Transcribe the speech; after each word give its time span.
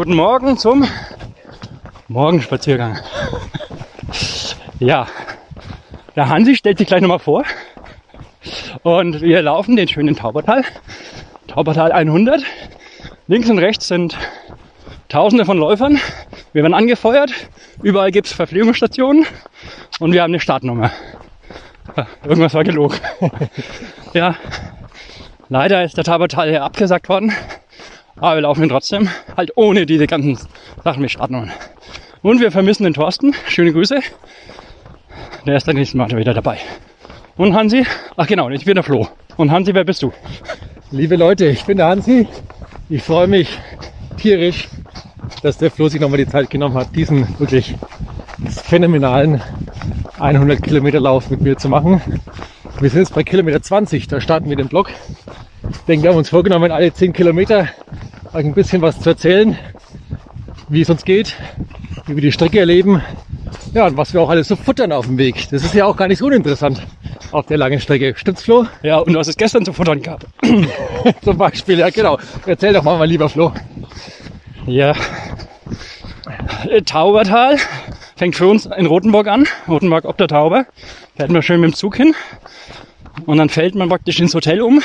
Guten 0.00 0.14
Morgen 0.14 0.56
zum 0.56 0.88
Morgenspaziergang. 2.08 2.98
Ja, 4.78 5.06
der 6.16 6.30
Hansi 6.30 6.56
stellt 6.56 6.78
sich 6.78 6.86
gleich 6.86 7.02
nochmal 7.02 7.18
vor. 7.18 7.44
Und 8.82 9.20
wir 9.20 9.42
laufen 9.42 9.76
den 9.76 9.88
schönen 9.88 10.16
Taubertal. 10.16 10.64
Taubertal 11.48 11.92
100. 11.92 12.42
Links 13.26 13.50
und 13.50 13.58
rechts 13.58 13.88
sind 13.88 14.16
Tausende 15.10 15.44
von 15.44 15.58
Läufern. 15.58 16.00
Wir 16.54 16.62
werden 16.62 16.72
angefeuert. 16.72 17.34
Überall 17.82 18.10
gibt's 18.10 18.32
Verpflegungsstationen. 18.32 19.26
Und 19.98 20.14
wir 20.14 20.22
haben 20.22 20.30
eine 20.30 20.40
Startnummer. 20.40 20.92
Irgendwas 22.24 22.54
war 22.54 22.64
gelogen. 22.64 22.96
ja, 24.14 24.34
leider 25.50 25.84
ist 25.84 25.98
der 25.98 26.04
Taubertal 26.04 26.48
hier 26.48 26.64
abgesagt 26.64 27.10
worden. 27.10 27.34
Aber 28.16 28.36
wir 28.36 28.42
laufen 28.42 28.62
ihn 28.62 28.68
trotzdem. 28.68 29.08
Halt 29.36 29.52
ohne 29.56 29.86
diese 29.86 30.06
ganzen 30.06 30.38
Sachen 30.84 31.02
mit 31.02 31.10
Startnummern. 31.10 31.52
Und 32.22 32.40
wir 32.40 32.50
vermissen 32.50 32.84
den 32.84 32.94
Thorsten. 32.94 33.34
Schöne 33.48 33.72
Grüße. 33.72 34.00
Der 35.46 35.56
ist 35.56 35.66
dann 35.66 35.76
nächsten 35.76 35.98
Mal 35.98 36.10
wieder 36.10 36.34
dabei. 36.34 36.58
Und 37.36 37.54
Hansi? 37.54 37.86
Ach 38.16 38.26
genau, 38.26 38.50
ich 38.50 38.64
bin 38.64 38.74
der 38.74 38.84
Flo. 38.84 39.08
Und 39.36 39.50
Hansi, 39.50 39.74
wer 39.74 39.84
bist 39.84 40.02
du? 40.02 40.12
Liebe 40.90 41.16
Leute, 41.16 41.46
ich 41.46 41.64
bin 41.64 41.78
der 41.78 41.86
Hansi. 41.86 42.28
Ich 42.90 43.02
freue 43.02 43.26
mich 43.26 43.48
tierisch, 44.18 44.68
dass 45.42 45.58
der 45.58 45.70
Flo 45.70 45.88
sich 45.88 46.00
nochmal 46.00 46.18
die 46.18 46.26
Zeit 46.26 46.50
genommen 46.50 46.74
hat, 46.74 46.94
diesen 46.94 47.38
wirklich 47.38 47.74
phänomenalen 48.48 49.42
100 50.18 50.62
Kilometer 50.62 51.00
Lauf 51.00 51.30
mit 51.30 51.40
mir 51.40 51.56
zu 51.56 51.68
machen. 51.68 52.00
Wir 52.80 52.90
sind 52.90 53.00
jetzt 53.00 53.14
bei 53.14 53.22
Kilometer 53.22 53.62
20, 53.62 54.08
da 54.08 54.20
starten 54.20 54.48
wir 54.48 54.56
den 54.56 54.68
Block. 54.68 54.90
Ich 55.70 55.78
denke, 55.88 56.04
wir 56.04 56.10
haben 56.10 56.18
uns 56.18 56.30
vorgenommen, 56.30 56.70
alle 56.72 56.92
10 56.92 57.12
Kilometer 57.12 57.68
euch 58.32 58.44
ein 58.44 58.54
bisschen 58.54 58.82
was 58.82 59.00
zu 59.00 59.10
erzählen, 59.10 59.58
wie 60.68 60.82
es 60.82 60.90
uns 60.90 61.04
geht, 61.04 61.36
wie 62.06 62.14
wir 62.16 62.22
die 62.22 62.32
Strecke 62.32 62.58
erleben, 62.60 63.02
ja, 63.72 63.86
und 63.86 63.96
was 63.96 64.12
wir 64.12 64.20
auch 64.20 64.30
alles 64.30 64.48
so 64.48 64.56
futtern 64.56 64.90
auf 64.92 65.06
dem 65.06 65.16
Weg. 65.16 65.48
Das 65.50 65.62
ist 65.62 65.74
ja 65.74 65.86
auch 65.86 65.96
gar 65.96 66.08
nicht 66.08 66.18
so 66.18 66.26
uninteressant 66.26 66.84
auf 67.30 67.46
der 67.46 67.56
langen 67.56 67.78
Strecke. 67.78 68.14
Stimmt's, 68.16 68.42
Flo? 68.42 68.66
Ja, 68.82 68.98
und 68.98 69.14
was 69.14 69.28
es 69.28 69.36
gestern 69.36 69.64
zu 69.64 69.72
futtern 69.72 70.02
gab. 70.02 70.26
Zum 71.22 71.38
Beispiel, 71.38 71.78
ja 71.78 71.90
genau. 71.90 72.18
Erzähl 72.46 72.72
doch 72.72 72.82
mal, 72.82 72.98
mein 72.98 73.08
lieber 73.08 73.28
Flo. 73.28 73.52
Ja. 74.66 74.94
Taubertal 76.84 77.56
fängt 78.16 78.36
für 78.36 78.46
uns 78.46 78.66
in 78.66 78.86
Rothenburg 78.86 79.26
an. 79.26 79.46
Rothenburg 79.66 80.04
ob 80.04 80.18
der 80.18 80.28
Tauber. 80.28 80.66
Fährt 81.16 81.30
man 81.30 81.42
schön 81.42 81.60
mit 81.60 81.70
dem 81.70 81.74
Zug 81.74 81.96
hin. 81.96 82.14
Und 83.26 83.38
dann 83.38 83.48
fällt 83.48 83.74
man 83.74 83.88
praktisch 83.88 84.20
ins 84.20 84.34
Hotel 84.34 84.60
um. 84.60 84.82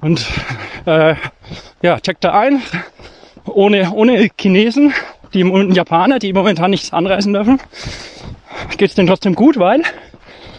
Und 0.00 0.26
äh, 0.86 1.14
ja, 1.82 2.00
checkt 2.00 2.24
da 2.24 2.38
ein. 2.38 2.62
Ohne, 3.46 3.92
ohne 3.92 4.28
Chinesen, 4.38 4.92
die 5.32 5.44
und 5.44 5.74
Japaner, 5.74 6.18
die 6.18 6.32
momentan 6.32 6.70
nichts 6.70 6.92
anreisen 6.92 7.32
dürfen. 7.32 7.60
Geht's 8.76 8.94
denen 8.94 9.08
trotzdem 9.08 9.34
gut, 9.34 9.58
weil 9.58 9.82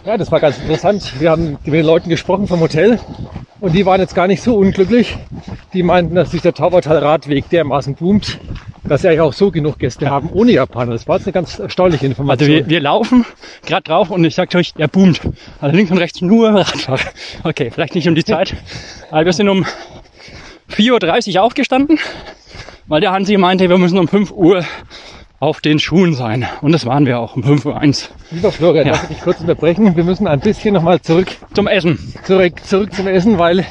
Ja, 0.05 0.17
das 0.17 0.31
war 0.31 0.39
ganz 0.39 0.57
interessant. 0.57 1.13
Wir 1.19 1.29
haben 1.29 1.59
mit 1.63 1.73
den 1.73 1.85
Leuten 1.85 2.09
gesprochen 2.09 2.47
vom 2.47 2.59
Hotel 2.59 2.99
und 3.59 3.73
die 3.73 3.85
waren 3.85 4.01
jetzt 4.01 4.15
gar 4.15 4.25
nicht 4.27 4.41
so 4.41 4.55
unglücklich. 4.55 5.15
Die 5.73 5.83
meinten, 5.83 6.15
dass 6.15 6.31
sich 6.31 6.41
der 6.41 6.53
Taubertal-Radweg 6.55 7.49
dermaßen 7.49 7.93
boomt, 7.93 8.39
dass 8.83 9.01
sie 9.03 9.09
eigentlich 9.09 9.21
auch 9.21 9.33
so 9.33 9.51
genug 9.51 9.77
Gäste 9.77 10.09
haben 10.09 10.29
ohne 10.33 10.53
Japaner. 10.53 10.93
Das 10.93 11.07
war 11.07 11.17
jetzt 11.17 11.27
eine 11.27 11.33
ganz 11.33 11.59
erstaunliche 11.59 12.05
Also 12.05 12.11
Information. 12.11 12.49
wir, 12.49 12.67
wir 12.69 12.79
laufen 12.79 13.25
gerade 13.67 13.83
drauf 13.83 14.09
und 14.09 14.25
ich 14.25 14.33
sag 14.33 14.53
euch, 14.55 14.73
der 14.73 14.87
boomt. 14.87 15.21
Also 15.59 15.75
links 15.75 15.91
und 15.91 15.99
rechts 15.99 16.19
nur 16.21 16.49
Radfahrer. 16.49 16.99
Okay, 17.43 17.69
vielleicht 17.69 17.93
nicht 17.93 18.07
um 18.07 18.15
die 18.15 18.23
Zeit. 18.23 18.55
Aber 19.11 19.25
wir 19.25 19.33
sind 19.33 19.49
um 19.49 19.65
4.30 20.71 21.35
Uhr 21.35 21.43
aufgestanden, 21.43 21.99
weil 22.87 23.01
der 23.01 23.11
Hansi 23.11 23.37
meinte, 23.37 23.69
wir 23.69 23.77
müssen 23.77 23.99
um 23.99 24.07
5 24.07 24.31
Uhr 24.31 24.65
auf 25.41 25.59
den 25.59 25.79
Schuhen 25.79 26.13
sein. 26.13 26.45
Und 26.61 26.71
das 26.71 26.85
waren 26.85 27.05
wir 27.07 27.19
auch 27.19 27.35
um 27.35 27.43
5.01 27.43 27.65
Uhr 27.65 28.15
Lieber 28.31 28.51
Florian, 28.51 28.85
Ja. 28.87 28.93
darf 28.93 29.03
ich 29.09 29.15
dich 29.17 29.21
kurz 29.23 29.41
unterbrechen? 29.41 29.95
Wir 29.97 30.03
müssen 30.03 30.27
ein 30.27 30.39
bisschen 30.39 30.73
nochmal 30.75 31.01
zurück, 31.01 31.27
zum 31.53 31.67
Essen. 31.67 31.97
zurück, 32.23 32.63
zurück 32.63 32.93
zum 32.93 33.07
Essen, 33.07 33.39
weil 33.39 33.65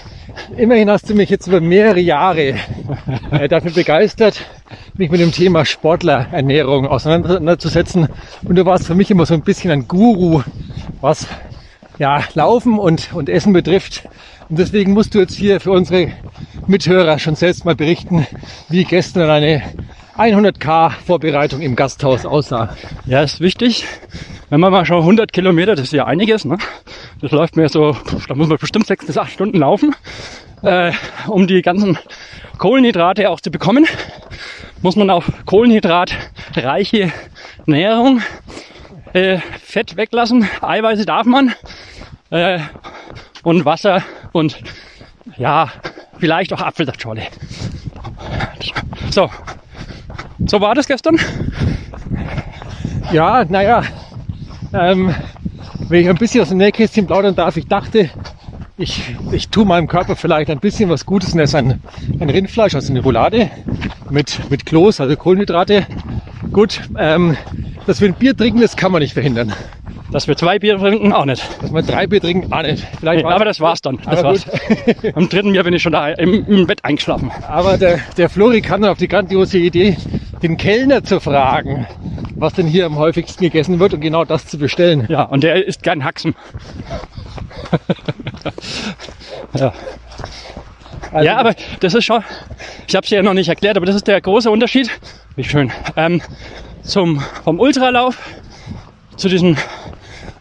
immerhin 0.56 0.90
hast 0.90 1.08
du 1.08 1.14
mich 1.14 1.30
jetzt 1.30 1.46
über 1.46 1.60
mehrere 1.60 2.00
Jahre 2.00 2.54
äh, 3.30 3.48
dafür 3.48 3.70
begeistert, 3.70 4.44
mich 4.94 5.10
mit 5.12 5.20
dem 5.20 5.30
Thema 5.30 5.64
Sportlerernährung 5.64 6.88
auseinanderzusetzen. 6.88 8.08
Und 8.42 8.56
du 8.56 8.66
warst 8.66 8.86
für 8.86 8.96
mich 8.96 9.10
immer 9.10 9.24
so 9.24 9.34
ein 9.34 9.42
bisschen 9.42 9.70
ein 9.70 9.86
Guru, 9.86 10.42
was 11.00 11.28
ja, 11.98 12.24
Laufen 12.34 12.80
und, 12.80 13.12
und 13.14 13.28
Essen 13.28 13.52
betrifft. 13.52 14.08
Und 14.48 14.58
deswegen 14.58 14.92
musst 14.92 15.14
du 15.14 15.20
jetzt 15.20 15.36
hier 15.36 15.60
für 15.60 15.70
unsere 15.70 16.08
Mithörer 16.66 17.20
schon 17.20 17.36
selbst 17.36 17.64
mal 17.64 17.76
berichten, 17.76 18.26
wie 18.68 18.82
gestern 18.82 19.30
eine 19.30 19.62
100k 20.16 20.90
Vorbereitung 20.90 21.60
im 21.60 21.76
Gasthaus 21.76 22.26
aussah. 22.26 22.76
Ja, 23.06 23.22
ist 23.22 23.40
wichtig. 23.40 23.84
Wenn 24.48 24.60
man 24.60 24.72
mal 24.72 24.84
schon 24.84 24.98
100 24.98 25.32
Kilometer, 25.32 25.74
das 25.74 25.86
ist 25.86 25.92
ja 25.92 26.06
einiges, 26.06 26.44
ne? 26.44 26.58
Das 27.20 27.30
läuft 27.30 27.56
mir 27.56 27.68
so, 27.68 27.96
da 28.28 28.34
muss 28.34 28.48
man 28.48 28.58
bestimmt 28.58 28.86
sechs 28.86 29.06
bis 29.06 29.16
acht 29.16 29.30
Stunden 29.30 29.58
laufen, 29.58 29.94
äh, 30.62 30.92
um 31.26 31.46
die 31.46 31.62
ganzen 31.62 31.98
Kohlenhydrate 32.58 33.30
auch 33.30 33.40
zu 33.40 33.50
bekommen. 33.50 33.86
Muss 34.82 34.96
man 34.96 35.10
auf 35.10 35.30
kohlenhydratreiche 35.46 37.12
Ernährung, 37.66 38.22
äh, 39.12 39.38
Fett 39.62 39.96
weglassen, 39.96 40.48
Eiweiße 40.60 41.06
darf 41.06 41.26
man, 41.26 41.54
äh, 42.30 42.58
und 43.42 43.64
Wasser 43.64 44.02
und 44.32 44.58
ja, 45.36 45.70
vielleicht 46.18 46.52
auch 46.52 46.60
Apfelsaftschorle. 46.60 47.22
So, 49.10 49.30
so 50.46 50.60
war 50.60 50.74
das 50.74 50.86
gestern. 50.86 51.18
Ja, 53.12 53.44
naja, 53.48 53.82
ähm, 54.72 55.14
wenn 55.88 56.02
ich 56.02 56.08
ein 56.08 56.16
bisschen 56.16 56.42
aus 56.42 56.50
dem 56.50 56.58
Nähkästchen 56.58 57.06
plaudern 57.06 57.34
darf, 57.34 57.56
ich 57.56 57.66
dachte, 57.66 58.10
ich, 58.80 59.14
ich 59.32 59.48
tue 59.48 59.64
meinem 59.64 59.86
Körper 59.86 60.16
vielleicht 60.16 60.50
ein 60.50 60.60
bisschen 60.60 60.88
was 60.90 61.04
Gutes 61.04 61.34
und 61.34 61.40
esse 61.40 61.58
ein, 61.58 61.82
ein 62.18 62.30
Rindfleisch, 62.30 62.74
also 62.74 62.92
eine 62.92 63.02
Roulade 63.02 63.50
mit, 64.10 64.50
mit 64.50 64.66
Kloß, 64.66 65.00
also 65.00 65.16
Kohlenhydrate. 65.16 65.86
Gut, 66.52 66.80
ähm, 66.98 67.36
dass 67.86 68.00
wir 68.00 68.08
ein 68.08 68.14
Bier 68.14 68.36
trinken, 68.36 68.60
das 68.60 68.76
kann 68.76 68.92
man 68.92 69.02
nicht 69.02 69.12
verhindern. 69.12 69.52
Dass 70.10 70.26
wir 70.26 70.36
zwei 70.36 70.58
Bier 70.58 70.76
trinken, 70.78 71.12
auch 71.12 71.24
nicht. 71.24 71.46
Dass 71.62 71.72
wir 71.72 71.82
drei 71.82 72.06
Bier 72.06 72.20
trinken, 72.20 72.52
auch 72.52 72.62
nicht. 72.62 72.84
Vielleicht 72.98 73.24
Nee, 73.24 73.30
aber 73.30 73.44
das 73.44 73.60
war's 73.60 73.80
dann. 73.80 73.98
Das 74.04 74.24
war's. 74.24 74.44
Am 75.14 75.28
dritten 75.28 75.54
Jahr 75.54 75.64
bin 75.64 75.74
ich 75.74 75.82
schon 75.82 75.92
da 75.92 76.08
im, 76.08 76.44
im 76.46 76.66
Bett 76.66 76.84
eingeschlafen. 76.84 77.30
Aber 77.46 77.78
der, 77.78 78.00
der 78.16 78.28
Flori 78.28 78.60
kam 78.60 78.82
dann 78.82 78.90
auf 78.90 78.98
die 78.98 79.06
grandiose 79.06 79.58
Idee, 79.58 79.96
den 80.42 80.56
Kellner 80.56 81.04
zu 81.04 81.20
fragen, 81.20 81.86
was 82.34 82.54
denn 82.54 82.66
hier 82.66 82.86
am 82.86 82.96
häufigsten 82.96 83.44
gegessen 83.44 83.78
wird 83.78 83.94
und 83.94 84.00
genau 84.00 84.24
das 84.24 84.46
zu 84.46 84.58
bestellen. 84.58 85.06
Ja, 85.08 85.24
und 85.24 85.44
der 85.44 85.64
isst 85.64 85.84
gern 85.84 86.02
Haxen. 86.02 86.34
ja. 89.54 89.72
Also, 91.12 91.26
ja, 91.26 91.36
aber 91.38 91.54
das 91.80 91.94
ist 91.94 92.04
schon, 92.04 92.22
ich 92.86 92.94
habe 92.94 93.04
es 93.04 93.10
ja 93.10 93.22
noch 93.22 93.34
nicht 93.34 93.48
erklärt, 93.48 93.76
aber 93.76 93.86
das 93.86 93.96
ist 93.96 94.06
der 94.06 94.20
große 94.20 94.50
Unterschied. 94.50 94.90
Wie 95.34 95.44
schön. 95.44 95.72
Ähm, 95.96 96.22
zum, 96.82 97.20
vom 97.44 97.58
Ultralauf 97.58 98.16
zu 99.16 99.28
diesen 99.28 99.56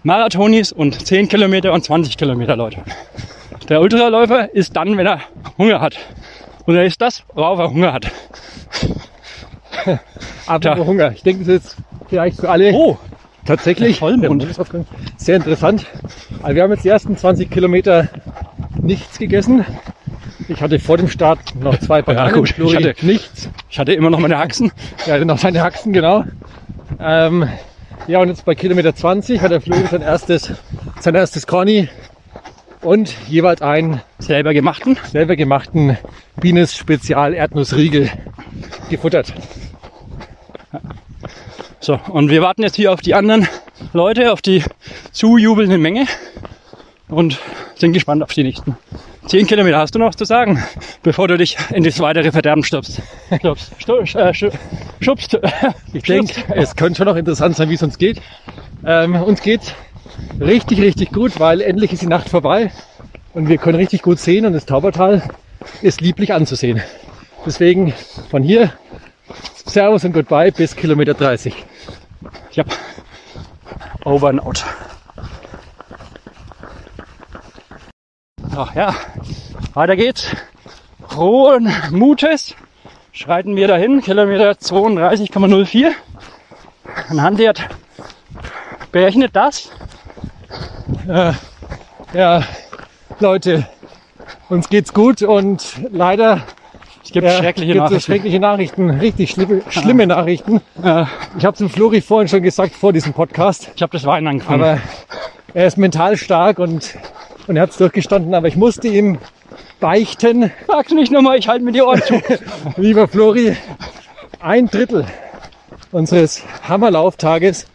Marathonis 0.04 0.72
und 0.72 1.06
10 1.06 1.28
Kilometer 1.28 1.74
und 1.74 1.84
20 1.84 2.18
Kilometer 2.18 2.56
Leute. 2.56 2.84
Der 3.68 3.82
Ultraläufer 3.82 4.54
ist 4.54 4.76
dann, 4.76 4.98
wenn 4.98 5.08
er 5.08 5.22
Hunger 5.58 5.82
hat. 5.82 5.98
Und 6.66 6.76
er 6.76 6.86
ist 6.86 7.02
das, 7.02 7.24
worauf 7.34 7.60
er 7.60 7.70
Hunger 7.70 7.94
hat. 7.94 8.12
Apropos. 10.48 10.88
Hunger. 10.88 11.12
Ich 11.12 11.24
denke, 11.24 11.46
das 11.46 11.66
ist 11.66 11.78
vielleicht 12.08 12.40
für 12.40 12.50
alle 12.50 12.72
Oh, 12.74 12.98
tatsächlich 13.46 14.02
Mondesaufgang 14.02 14.86
sehr 15.18 15.38
interessant. 15.38 15.86
Also 16.44 16.56
wir 16.56 16.64
haben 16.64 16.72
jetzt 16.72 16.84
die 16.84 16.90
ersten 16.90 17.18
20 17.18 17.50
Kilometer 17.50 18.08
nichts 18.82 19.18
gegessen. 19.18 19.66
Ich 20.48 20.62
hatte 20.62 20.80
vor 20.80 20.98
dem 20.98 21.08
Start 21.10 21.56
noch 21.62 21.78
zwei 21.80 22.02
Bananen. 22.02 22.34
gut. 22.34 22.50
Flori 22.50 22.78
Ich 22.78 22.86
hatte- 22.88 23.06
nichts. 23.06 23.50
ich 23.70 23.78
hatte 23.80 23.94
immer 23.94 24.10
noch 24.10 24.20
meine 24.20 24.38
Haxen. 24.38 24.72
Er 25.06 25.16
hatte 25.16 25.26
noch 25.26 25.38
seine 25.38 25.62
Haxen, 25.62 25.94
genau. 25.94 26.24
Ähm, 27.00 27.48
ja, 28.08 28.20
und 28.20 28.30
jetzt 28.30 28.46
bei 28.46 28.56
Kilometer 28.56 28.96
20 28.96 29.42
hat 29.42 29.52
der 29.52 29.62
Flori 29.62 29.86
sein 29.90 30.02
erstes, 30.02 30.52
sein 31.00 31.14
erstes 31.16 31.46
Corny 31.46 31.88
und 32.82 33.14
jeweils 33.28 33.62
einen 33.62 34.02
Selber 34.18 34.54
gemachten. 34.54 34.98
selber 35.12 35.36
gemachten 35.36 35.98
Bienes 36.40 36.76
Spezial 36.76 37.34
Erdnussriegel 37.34 38.10
gefuttert. 38.90 39.34
So, 41.82 42.00
und 42.10 42.30
wir 42.30 42.42
warten 42.42 42.62
jetzt 42.64 42.76
hier 42.76 42.92
auf 42.92 43.02
die 43.02 43.14
anderen 43.14 43.48
Leute, 43.94 44.34
auf 44.34 44.42
die 44.42 44.64
zujubelnde 45.12 45.78
Menge 45.78 46.06
und 47.08 47.40
sind 47.76 47.94
gespannt 47.94 48.22
auf 48.22 48.34
die 48.34 48.44
nächsten. 48.44 48.76
Zehn 49.28 49.48
Kilometer 49.48 49.78
hast 49.78 49.96
du 49.96 50.00
noch 50.00 50.14
zu 50.16 50.26
sagen, 50.26 50.62
bevor 51.04 51.28
du 51.28 51.38
dich 51.38 51.56
in 51.74 51.84
das 51.84 52.00
weitere 52.00 52.32
Verderben. 52.32 52.64
Stu- 52.64 52.80
äh, 53.30 54.34
schu- 54.34 54.52
schubst. 55.00 55.40
Ich 55.94 56.04
denke, 56.04 56.34
es 56.54 56.76
könnte 56.76 56.98
schon 56.98 57.06
noch 57.08 57.16
interessant 57.16 57.56
sein, 57.56 57.70
wie 57.70 57.76
es 57.76 57.84
uns 57.84 57.98
geht. 57.98 58.22
Ähm, 58.86 59.16
uns 59.16 59.42
geht's 59.42 59.74
richtig, 60.42 60.82
richtig 60.82 61.12
gut, 61.12 61.40
weil 61.40 61.62
endlich 61.62 61.94
ist 61.94 62.02
die 62.02 62.08
Nacht 62.08 62.28
vorbei 62.28 62.72
und 63.34 63.48
wir 63.48 63.58
können 63.58 63.78
richtig 63.78 64.02
gut 64.02 64.20
sehen 64.20 64.46
und 64.46 64.54
das 64.54 64.66
Taubertal 64.66 65.22
ist 65.82 66.02
lieblich 66.02 66.34
anzusehen. 66.34 66.82
Deswegen 67.46 67.94
von 68.30 68.44
hier 68.44 68.74
Servus 69.66 70.04
und 70.04 70.14
Goodbye 70.14 70.52
bis 70.52 70.76
Kilometer 70.76 71.14
30. 71.14 71.54
Ja. 72.54 72.64
Over 74.04 74.30
and 74.30 74.42
out. 74.42 74.64
Ach 78.56 78.74
ja, 78.76 78.96
weiter 79.74 79.96
geht's. 79.96 80.36
Frohen 81.08 81.72
Mutes 81.92 82.56
schreiten 83.12 83.56
wir 83.56 83.68
dahin, 83.68 84.02
Kilometer 84.02 84.52
32,04. 84.52 85.92
Und 87.10 87.22
Hansi 87.22 87.46
hat 87.46 87.70
berechnet 88.92 89.36
das. 89.36 89.70
Äh, 91.08 91.34
ja, 92.14 92.44
Leute, 93.20 93.68
uns 94.50 94.70
geht's 94.70 94.94
gut 94.94 95.22
und 95.22 95.76
leider 95.92 96.42
Es 97.10 97.14
gibt 97.14 97.26
ja, 97.26 97.32
schreckliche 97.40 97.74
gibt 97.74 97.86
es 97.86 97.90
Nachrichten. 97.92 98.12
schreckliche 98.12 98.40
Nachrichten, 98.40 98.90
richtig 98.92 99.32
schlimme, 99.32 99.64
schlimme 99.70 100.06
Nachrichten. 100.06 100.62
Äh, 100.84 101.06
Ich 101.40 101.44
habe 101.44 101.58
zum 101.58 101.68
Flori 101.68 102.02
vorhin 102.02 102.28
schon 102.28 102.44
gesagt 102.44 102.76
vor 102.76 102.94
diesem 102.94 103.14
Podcast, 103.14 103.72
ich 103.76 103.82
habe 103.82 103.92
das 103.92 104.06
Wein 104.06 104.28
angefangen. 104.28 104.62
aber 104.64 104.80
er 105.56 105.66
ist 105.66 105.80
mental 105.80 106.18
stark 106.18 106.60
und, 106.60 106.96
und 107.48 107.56
er 107.56 107.64
hat's 107.64 107.78
durchgestanden, 107.78 108.36
aber 108.36 108.48
ich 108.48 108.56
musste 108.58 108.90
ihm 108.90 109.18
beichten, 109.80 110.52
Sag's 110.68 110.92
nicht 110.92 111.12
nochmal, 111.12 111.40
ich 111.40 111.48
halte 111.48 111.66
mir 111.66 111.72
die 111.72 111.82
Ohren 111.82 112.00
zu. 112.04 112.22
lieber 112.78 113.08
Flori, 113.08 113.58
ein 114.40 114.68
Drittel 114.68 115.04
unseres 115.92 116.44
Hammerlauftages 116.68 117.66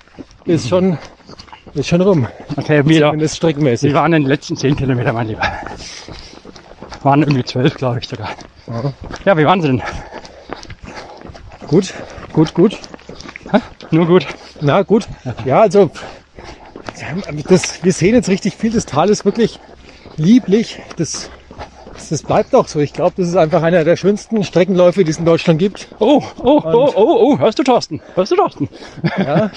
ist 0.45 0.69
schon, 0.69 0.97
ist 1.75 1.89
schon 1.89 2.03
rum, 2.03 2.29
Okay, 2.57 2.87
wieder. 2.87 3.07
zumindest 3.09 3.37
streckenmäßig. 3.39 3.91
Sie 3.91 3.97
waren 3.97 4.13
in 4.13 4.23
den 4.23 4.29
letzten 4.29 4.57
10 4.57 4.77
Kilometern, 4.77 5.17
mein 5.17 5.27
Lieber. 5.27 5.43
Waren 7.03 7.23
irgendwie 7.25 7.43
12, 7.43 7.75
glaube 7.75 7.99
ich 7.99 8.07
sogar. 8.07 8.29
Ja. 8.67 8.93
Ja, 9.25 9.37
wie 9.37 9.45
waren 9.45 9.61
sie 9.61 9.69
denn? 9.69 9.83
Gut, 11.67 11.93
gut, 12.33 12.55
gut. 12.55 12.79
Nur 13.91 14.07
gut. 14.07 14.27
Na 14.61 14.83
gut. 14.83 15.07
Ja, 15.45 15.61
also 15.61 15.91
das, 17.49 17.83
wir 17.85 17.93
sehen 17.93 18.15
jetzt 18.15 18.29
richtig 18.29 18.55
viel. 18.55 18.73
Das 18.73 18.87
Tal 18.87 19.11
ist 19.11 19.25
wirklich 19.25 19.59
lieblich. 20.17 20.81
Das, 20.97 21.31
das, 21.93 22.09
das 22.09 22.23
bleibt 22.23 22.55
auch 22.55 22.69
so. 22.69 22.81
Ich 22.81 22.93
glaube, 22.93 23.15
das 23.17 23.29
ist 23.29 23.37
einfach 23.37 23.63
einer 23.63 23.85
der 23.85 23.97
schönsten 23.97 24.45
Streckenläufe, 24.45 25.05
die 25.05 25.11
es 25.11 25.19
in 25.19 25.25
Deutschland 25.25 25.59
gibt. 25.59 25.89
Oh, 25.99 26.23
oh, 26.39 26.61
oh, 26.65 26.93
oh, 26.95 27.17
oh, 27.21 27.39
hörst 27.39 27.59
du 27.59 27.63
Thorsten? 27.63 28.01
Hörst 28.15 28.33
du 28.33 28.37
Thorsten? 28.37 28.69
Ja. 29.19 29.51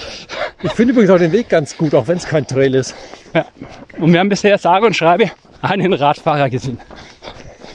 Ich 0.62 0.72
finde 0.72 0.92
übrigens 0.92 1.10
auch 1.10 1.18
den 1.18 1.32
Weg 1.32 1.48
ganz 1.48 1.76
gut, 1.76 1.94
auch 1.94 2.06
wenn 2.08 2.18
es 2.18 2.26
kein 2.26 2.46
Trail 2.46 2.74
ist. 2.74 2.94
Ja. 3.34 3.46
Und 3.98 4.12
wir 4.12 4.20
haben 4.20 4.28
bisher 4.28 4.58
sage 4.58 4.86
und 4.86 4.96
schreibe 4.96 5.30
einen 5.62 5.92
Radfahrer 5.92 6.50
gesehen. 6.50 6.80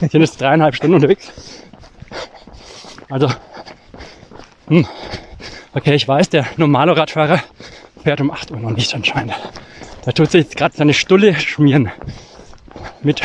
Wir 0.00 0.08
sind 0.08 0.20
jetzt 0.20 0.40
dreieinhalb 0.40 0.74
Stunden 0.74 0.94
unterwegs. 0.96 1.32
Also, 3.10 3.28
hm. 4.68 4.86
okay, 5.74 5.94
ich 5.94 6.08
weiß, 6.08 6.30
der 6.30 6.46
normale 6.56 6.96
Radfahrer 6.96 7.40
fährt 8.02 8.20
um 8.20 8.30
8 8.30 8.50
Uhr 8.50 8.58
noch 8.58 8.70
nicht 8.70 8.94
anscheinend. 8.94 9.34
Da 10.04 10.12
tut 10.12 10.30
sich 10.30 10.44
jetzt 10.44 10.56
gerade 10.56 10.76
seine 10.76 10.94
Stulle 10.94 11.34
schmieren. 11.34 11.90
Mit, 13.02 13.22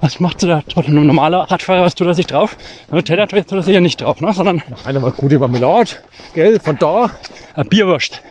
was 0.00 0.20
macht 0.20 0.42
da? 0.42 0.62
Ein 0.74 1.06
normaler 1.06 1.50
Radfahrer, 1.50 1.82
was 1.82 1.94
tut 1.94 2.06
er 2.06 2.14
sich 2.14 2.26
drauf? 2.26 2.56
Nutella 2.90 3.26
tut 3.26 3.52
er 3.52 3.62
sich 3.62 3.74
ja 3.74 3.80
nicht 3.80 4.00
drauf, 4.00 4.20
ne? 4.20 4.32
sondern 4.32 4.62
Einer 4.84 5.00
mal 5.00 5.12
gute 5.12 5.38
Marmelade, 5.38 5.92
gell, 6.34 6.58
von 6.60 6.78
da. 6.78 7.10
eine 7.54 7.64
Bierwurst. 7.64 8.22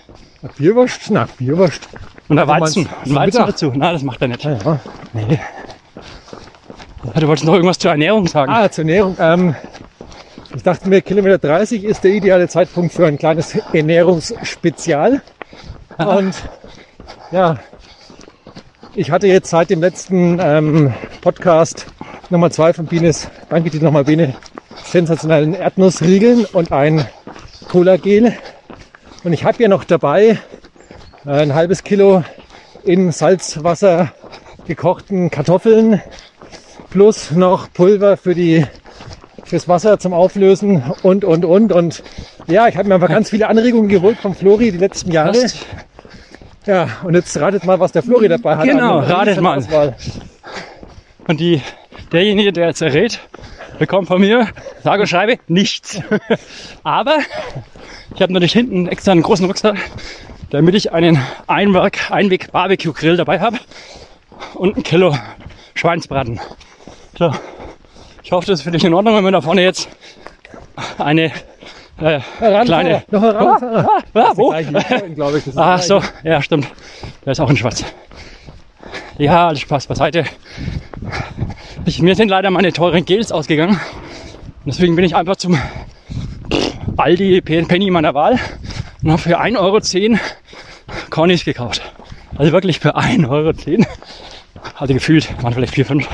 Eine 0.41 0.51
Bierwurst, 0.53 1.01
na, 1.09 1.27
Bierwurst. 1.37 1.87
Und 2.27 2.39
ein 2.39 2.47
Weizen. 2.47 2.87
Ein 3.05 3.15
Weizen 3.15 3.45
dazu. 3.45 3.71
Nein, 3.75 3.93
das 3.93 4.03
macht 4.03 4.21
er 4.21 4.27
nicht. 4.27 4.43
Ja, 4.43 4.57
ja. 4.57 4.79
Nee. 5.13 5.39
Du 7.03 7.27
wolltest 7.27 7.45
noch 7.45 7.53
irgendwas 7.53 7.79
zur 7.79 7.91
Ernährung 7.91 8.27
sagen. 8.27 8.51
Ah, 8.51 8.69
zur 8.69 8.83
Ernährung. 8.83 9.17
Ähm, 9.19 9.55
ich 10.55 10.61
dachte 10.61 10.87
mir, 10.87 11.01
Kilometer 11.01 11.39
30 11.39 11.83
ist 11.83 12.03
der 12.03 12.11
ideale 12.11 12.47
Zeitpunkt 12.47 12.93
für 12.93 13.07
ein 13.07 13.17
kleines 13.17 13.55
Ernährungsspezial. 13.73 15.21
Und 15.97 16.35
ja, 17.31 17.57
ich 18.93 19.09
hatte 19.09 19.27
jetzt 19.27 19.49
seit 19.49 19.71
dem 19.71 19.81
letzten 19.81 20.39
ähm, 20.39 20.93
Podcast 21.21 21.87
Nummer 22.29 22.51
zwei 22.51 22.71
von 22.71 22.85
Bienes, 22.85 23.29
danke 23.49 23.69
dir 23.69 23.81
nochmal 23.81 24.03
Biene, 24.03 24.35
sensationellen 24.83 25.53
Erdnussriegeln 25.53 26.45
und 26.45 26.71
ein 26.71 27.07
Cola-Gel. 27.69 28.33
Und 29.23 29.33
ich 29.33 29.43
habe 29.43 29.61
ja 29.63 29.69
noch 29.69 29.85
dabei 29.85 30.39
äh, 31.25 31.29
ein 31.29 31.55
halbes 31.55 31.83
Kilo 31.83 32.23
in 32.83 33.11
Salzwasser 33.11 34.13
gekochten 34.67 35.29
Kartoffeln 35.29 36.01
plus 36.91 37.31
noch 37.31 37.71
Pulver 37.73 38.17
für 38.17 38.35
die 38.35 38.65
fürs 39.43 39.67
Wasser 39.67 39.97
zum 39.99 40.13
Auflösen 40.13 40.83
und 41.03 41.25
und 41.25 41.43
und 41.45 41.71
und 41.73 42.03
ja, 42.47 42.67
ich 42.67 42.77
habe 42.77 42.87
mir 42.87 42.95
einfach 42.95 43.09
ganz 43.09 43.31
viele 43.31 43.47
Anregungen 43.49 43.89
geholt 43.89 44.17
vom 44.19 44.35
Flori 44.35 44.71
die 44.71 44.77
letzten 44.77 45.11
Jahre. 45.11 45.29
Hast- 45.43 45.65
Ja, 46.65 46.87
und 47.03 47.15
jetzt 47.15 47.35
ratet 47.39 47.65
mal, 47.65 47.79
was 47.79 47.91
der 47.91 48.03
Flori 48.03 48.27
dabei 48.29 48.55
hat. 48.57 48.65
Genau, 48.65 48.99
ratet 48.99 49.41
mal. 49.41 49.57
Auswahl. 49.57 49.95
Und 51.27 51.39
die, 51.39 51.61
derjenige, 52.11 52.53
der 52.53 52.67
jetzt 52.67 52.81
errät, 52.81 53.19
bekommt 53.79 54.07
von 54.07 54.21
mir, 54.21 54.47
sage 54.83 55.01
und 55.01 55.07
schreibe, 55.07 55.37
nichts. 55.47 55.99
Aber 56.83 57.17
ich 58.15 58.21
habe 58.21 58.31
natürlich 58.31 58.53
hinten 58.53 58.87
extra 58.87 59.11
einen 59.11 59.23
großen 59.23 59.45
Rucksack, 59.47 59.77
damit 60.51 60.75
ich 60.75 60.91
einen 60.93 61.19
Einweg, 61.47 62.11
Einweg 62.11 62.51
Barbecue 62.51 62.93
Grill 62.93 63.17
dabei 63.17 63.39
habe 63.39 63.57
und 64.53 64.77
ein 64.77 64.83
Kilo 64.83 65.17
Schweinsbraten. 65.73 66.39
So. 67.17 67.31
Ich 68.23 68.31
hoffe, 68.31 68.47
das 68.47 68.59
ist 68.59 68.63
für 68.63 68.71
dich 68.71 68.83
in 68.83 68.93
Ordnung, 68.93 69.15
wenn 69.15 69.23
wir 69.23 69.31
da 69.31 69.41
vorne 69.41 69.63
jetzt 69.63 69.89
eine 70.97 71.31
äh, 71.99 72.19
kleine. 72.65 73.03
Noch 73.11 73.23
ein 73.23 73.35
Radfahrer. 73.35 73.89
Ah, 74.13 74.19
ah, 74.19 74.31
wo? 74.35 74.53
Ich. 74.53 74.67
Ach 75.55 75.81
so, 75.81 76.01
ja, 76.23 76.41
stimmt. 76.41 76.67
Der 77.25 77.33
ist 77.33 77.39
auch 77.39 77.49
in 77.49 77.57
Schwarz. 77.57 77.83
Ja, 79.17 79.49
alles 79.49 79.61
Spaß 79.61 79.87
beiseite. 79.87 80.25
Ich, 81.85 82.01
mir 82.01 82.15
sind 82.15 82.29
leider 82.29 82.49
meine 82.49 82.71
teuren 82.73 83.05
Gels 83.05 83.31
ausgegangen. 83.31 83.79
Deswegen 84.65 84.95
bin 84.95 85.05
ich 85.05 85.15
einfach 85.15 85.35
zum 85.35 85.59
Aldi 86.97 87.41
Penny 87.41 87.91
meiner 87.91 88.13
Wahl 88.13 88.39
und 89.03 89.11
habe 89.11 89.21
für 89.21 89.39
1,10 89.39 89.57
Euro 89.57 90.19
Cornys 91.09 91.45
gekauft. 91.45 91.81
Also 92.37 92.51
wirklich 92.51 92.79
für 92.79 92.95
1,10 92.97 93.29
Euro. 93.29 93.53
Also 94.75 94.93
gefühlt 94.93 95.43
waren 95.43 95.53
vielleicht 95.53 95.73
4, 95.75 95.85
5. 95.85 96.07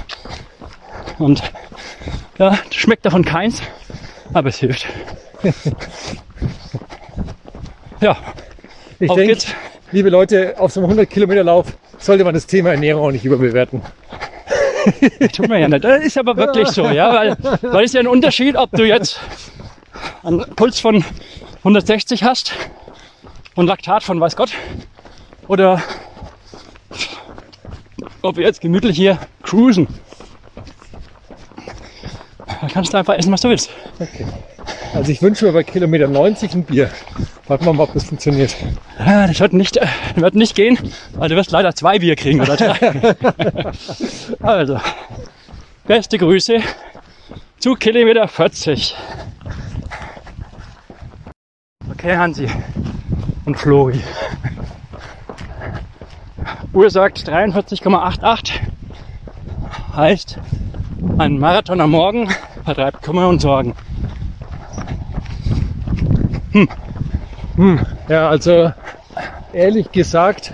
Und 1.19 1.41
ja, 2.37 2.57
schmeckt 2.71 3.05
davon 3.05 3.25
keins, 3.25 3.61
aber 4.33 4.49
es 4.49 4.57
hilft. 4.57 4.85
ja, 8.01 8.17
Ich 8.99 9.09
auf 9.09 9.15
denke, 9.15 9.33
geht's. 9.33 9.47
liebe 9.91 10.09
Leute, 10.09 10.55
auf 10.59 10.71
so 10.71 10.79
einem 10.79 10.85
100 10.85 11.09
Kilometer 11.09 11.43
Lauf 11.43 11.67
sollte 11.97 12.23
man 12.23 12.33
das 12.33 12.45
Thema 12.45 12.71
Ernährung 12.71 13.03
auch 13.03 13.11
nicht 13.11 13.25
überbewerten. 13.25 13.81
Tut 15.33 15.49
mir 15.49 15.59
ja 15.59 15.67
nicht. 15.67 15.83
Das 15.83 16.03
ist 16.03 16.17
aber 16.17 16.37
wirklich 16.37 16.69
so, 16.69 16.87
ja, 16.87 17.13
weil, 17.13 17.37
weil 17.61 17.83
es 17.83 17.91
ist 17.91 17.93
ja 17.95 17.99
ein 18.01 18.07
Unterschied, 18.07 18.55
ob 18.55 18.71
du 18.71 18.83
jetzt 18.85 19.19
einen 20.23 20.45
Puls 20.55 20.79
von 20.79 21.03
160 21.59 22.23
hast 22.23 22.53
und 23.55 23.65
Laktat 23.67 24.03
von 24.03 24.19
weiß 24.21 24.35
Gott 24.35 24.51
oder 25.47 25.81
ob 28.21 28.37
wir 28.37 28.45
jetzt 28.45 28.61
gemütlich 28.61 28.95
hier 28.95 29.17
cruisen. 29.43 29.87
Da 32.61 32.67
kannst 32.73 32.93
du 32.93 32.97
einfach 32.97 33.15
essen, 33.15 33.31
was 33.31 33.41
du 33.41 33.49
willst. 33.49 33.69
Also 34.93 35.11
ich 35.11 35.21
wünsche 35.21 35.45
mir 35.45 35.51
bei 35.51 35.63
Kilometer 35.63 36.07
90 36.07 36.53
ein 36.53 36.63
Bier. 36.63 36.89
Warten 37.47 37.65
wir 37.65 37.73
mal, 37.73 37.83
ob 37.83 37.93
das 37.93 38.05
funktioniert. 38.05 38.55
Ja, 38.99 39.27
das 39.27 39.39
wird 39.39 39.53
nicht, 39.53 39.77
äh, 39.77 39.87
wird 40.15 40.35
nicht 40.35 40.55
gehen, 40.55 40.77
weil 41.13 41.29
du 41.29 41.35
wirst 41.35 41.51
leider 41.51 41.73
zwei 41.75 41.99
Bier 41.99 42.15
kriegen 42.15 42.41
oder 42.41 42.57
drei. 42.57 43.15
also, 44.41 44.79
beste 45.85 46.17
Grüße 46.17 46.59
zu 47.59 47.75
Kilometer 47.75 48.27
40. 48.27 48.95
Okay, 51.91 52.17
Hansi 52.17 52.49
und 53.45 53.57
Flori. 53.57 54.01
Uhr 56.73 56.89
sagt 56.89 57.27
43,88. 57.27 58.51
Heißt, 59.95 60.37
ein 61.17 61.39
Marathon 61.39 61.81
am 61.81 61.91
Morgen 61.91 62.29
vertreibt 62.63 63.03
Kummer 63.03 63.27
und 63.27 63.41
Sorgen. 63.41 63.73
Ja, 68.07 68.29
also 68.29 68.71
ehrlich 69.53 69.91
gesagt, 69.91 70.53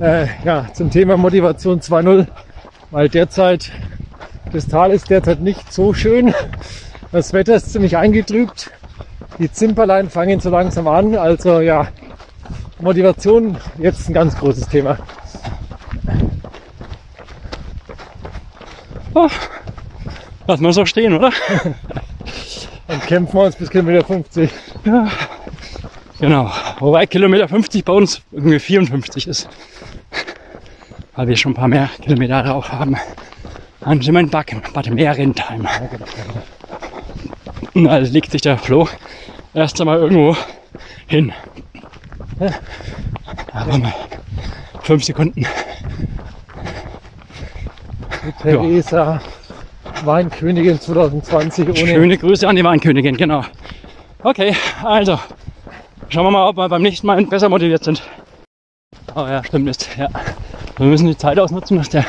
äh, 0.00 0.26
ja, 0.44 0.66
zum 0.72 0.90
Thema 0.90 1.16
Motivation 1.16 1.80
2.0, 1.80 2.26
weil 2.90 3.08
derzeit, 3.08 3.70
das 4.52 4.66
Tal 4.66 4.90
ist 4.90 5.10
derzeit 5.10 5.40
nicht 5.40 5.72
so 5.72 5.94
schön. 5.94 6.34
Das 7.12 7.32
Wetter 7.32 7.54
ist 7.54 7.72
ziemlich 7.72 7.96
eingetrübt. 7.96 8.70
Die 9.38 9.50
Zimperlein 9.50 10.10
fangen 10.10 10.40
so 10.40 10.50
langsam 10.50 10.88
an. 10.88 11.16
Also 11.16 11.60
ja, 11.60 11.88
Motivation 12.80 13.56
jetzt 13.78 14.08
ein 14.08 14.14
ganz 14.14 14.36
großes 14.36 14.68
Thema. 14.68 14.98
Oh, 19.14 19.28
lass 20.46 20.60
mal 20.60 20.72
so 20.72 20.84
stehen, 20.86 21.14
oder? 21.14 21.30
Dann 22.86 23.00
kämpfen 23.00 23.34
wir 23.34 23.44
uns 23.44 23.56
bis 23.56 23.70
Kilometer 23.70 24.04
50. 24.04 24.50
Ja. 24.84 25.08
Genau. 26.20 26.50
Wobei 26.78 27.06
Kilometer 27.06 27.48
50 27.48 27.84
bei 27.84 27.92
uns 27.92 28.22
irgendwie 28.30 28.58
54 28.58 29.26
ist. 29.26 29.48
Weil 31.16 31.28
wir 31.28 31.36
schon 31.36 31.52
ein 31.52 31.56
paar 31.56 31.68
mehr 31.68 31.88
Kilometer 32.02 32.42
drauf 32.42 32.70
haben. 32.72 32.96
Dann 33.80 34.00
sind 34.00 34.14
wir 34.14 34.20
in 34.20 34.30
Backen, 34.30 34.62
Bad 34.72 34.90
Merentheim. 34.90 35.66
Und 37.74 37.88
also 37.88 38.12
legt 38.12 38.30
sich 38.30 38.42
der 38.42 38.58
Flo 38.58 38.88
erst 39.54 39.80
einmal 39.80 39.98
irgendwo 39.98 40.36
hin. 41.06 41.32
Aber 43.52 43.78
mal 43.78 43.94
fünf 44.82 45.04
Sekunden. 45.04 45.46
Die 48.24 48.42
Theresa, 48.42 49.20
Weinkönigin 50.06 50.80
2020 50.80 51.68
ohne. 51.68 51.76
Schöne 51.76 52.18
Grüße 52.18 52.46
an 52.48 52.56
die 52.56 52.64
Weinkönigin, 52.64 53.16
genau. 53.16 53.42
Okay, 54.22 54.54
also 54.82 55.18
schauen 56.08 56.24
wir 56.24 56.30
mal, 56.30 56.48
ob 56.48 56.56
wir 56.56 56.68
beim 56.68 56.82
nächsten 56.82 57.06
Mal 57.06 57.24
besser 57.26 57.48
motiviert 57.48 57.84
sind. 57.84 58.02
Oh 59.14 59.20
ja, 59.26 59.42
stimmt 59.44 59.68
ist. 59.68 59.88
Ja. 59.96 60.08
Wir 60.76 60.86
müssen 60.86 61.06
die 61.06 61.16
Zeit 61.16 61.38
ausnutzen, 61.38 61.76
dass 61.76 61.88
der 61.88 62.04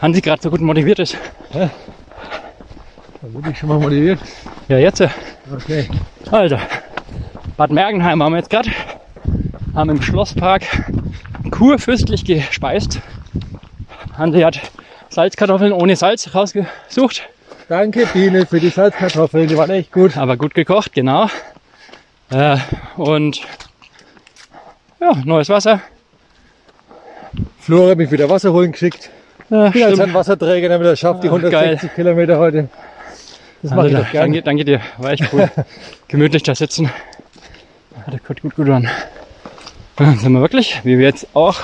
Hansi 0.00 0.20
gerade 0.20 0.40
so 0.40 0.50
gut 0.50 0.60
motiviert 0.60 0.98
ist. 0.98 1.16
Da 1.52 1.68
bin 3.22 3.50
ich 3.50 3.58
schon 3.58 3.68
mal 3.68 3.78
motiviert. 3.78 4.20
Ja, 4.68 4.78
jetzt. 4.78 5.00
äh, 5.00 5.08
Okay. 5.52 5.88
Also, 6.30 6.58
Bad 7.56 7.70
Mergenheim 7.70 8.22
haben 8.22 8.32
wir 8.32 8.38
jetzt 8.38 8.50
gerade. 8.50 8.70
Haben 9.74 9.90
im 9.90 10.02
Schlosspark 10.02 10.62
kurfürstlich 11.50 12.24
gespeist. 12.24 13.00
Hansi 14.16 14.40
hat 14.40 14.60
Salzkartoffeln 15.10 15.72
ohne 15.72 15.96
Salz 15.96 16.34
rausgesucht, 16.34 17.22
Danke 17.68 18.06
Biene 18.06 18.46
für 18.46 18.60
die 18.60 18.70
Salzkartoffeln, 18.70 19.46
die 19.48 19.56
waren 19.56 19.70
echt 19.70 19.92
gut. 19.92 20.16
aber 20.16 20.36
gut 20.36 20.54
gekocht, 20.54 20.92
genau. 20.94 21.28
Äh, 22.30 22.56
und 22.96 23.40
ja, 25.00 25.12
neues 25.24 25.48
Wasser. 25.50 25.80
Flora 27.60 27.90
hat 27.90 27.98
mich 27.98 28.10
wieder 28.10 28.28
Wasser 28.30 28.52
holen 28.52 28.72
geschickt. 28.72 29.10
Ja, 29.50 29.66
Ich 29.66 29.72
bin 29.74 29.82
als 29.84 30.00
ein 30.00 30.14
Wasserträger, 30.14 30.68
damit 30.70 30.86
er 30.86 30.96
schafft, 30.96 31.22
die 31.22 31.28
Ah, 31.28 31.32
160 31.34 31.94
Kilometer 31.94 32.38
heute. 32.38 32.68
Das 33.62 33.70
mache 33.72 33.80
Also, 33.82 33.88
ich 33.88 33.94
da, 33.96 34.02
doch 34.04 34.10
gerne. 34.12 34.24
danke, 34.26 34.42
danke 34.42 34.64
dir, 34.64 34.80
war 34.98 35.10
echt 35.12 35.24
cool. 35.32 35.50
Gemütlich 36.08 36.42
da 36.44 36.54
sitzen. 36.54 36.90
Hat 38.06 38.24
gut, 38.26 38.40
gut, 38.42 38.54
gut 38.56 38.68
an. 38.70 38.88
Dann 39.96 40.18
sind 40.18 40.32
wir 40.32 40.40
wirklich, 40.40 40.80
wie 40.84 40.96
wir 40.98 41.06
jetzt 41.06 41.26
auch 41.34 41.60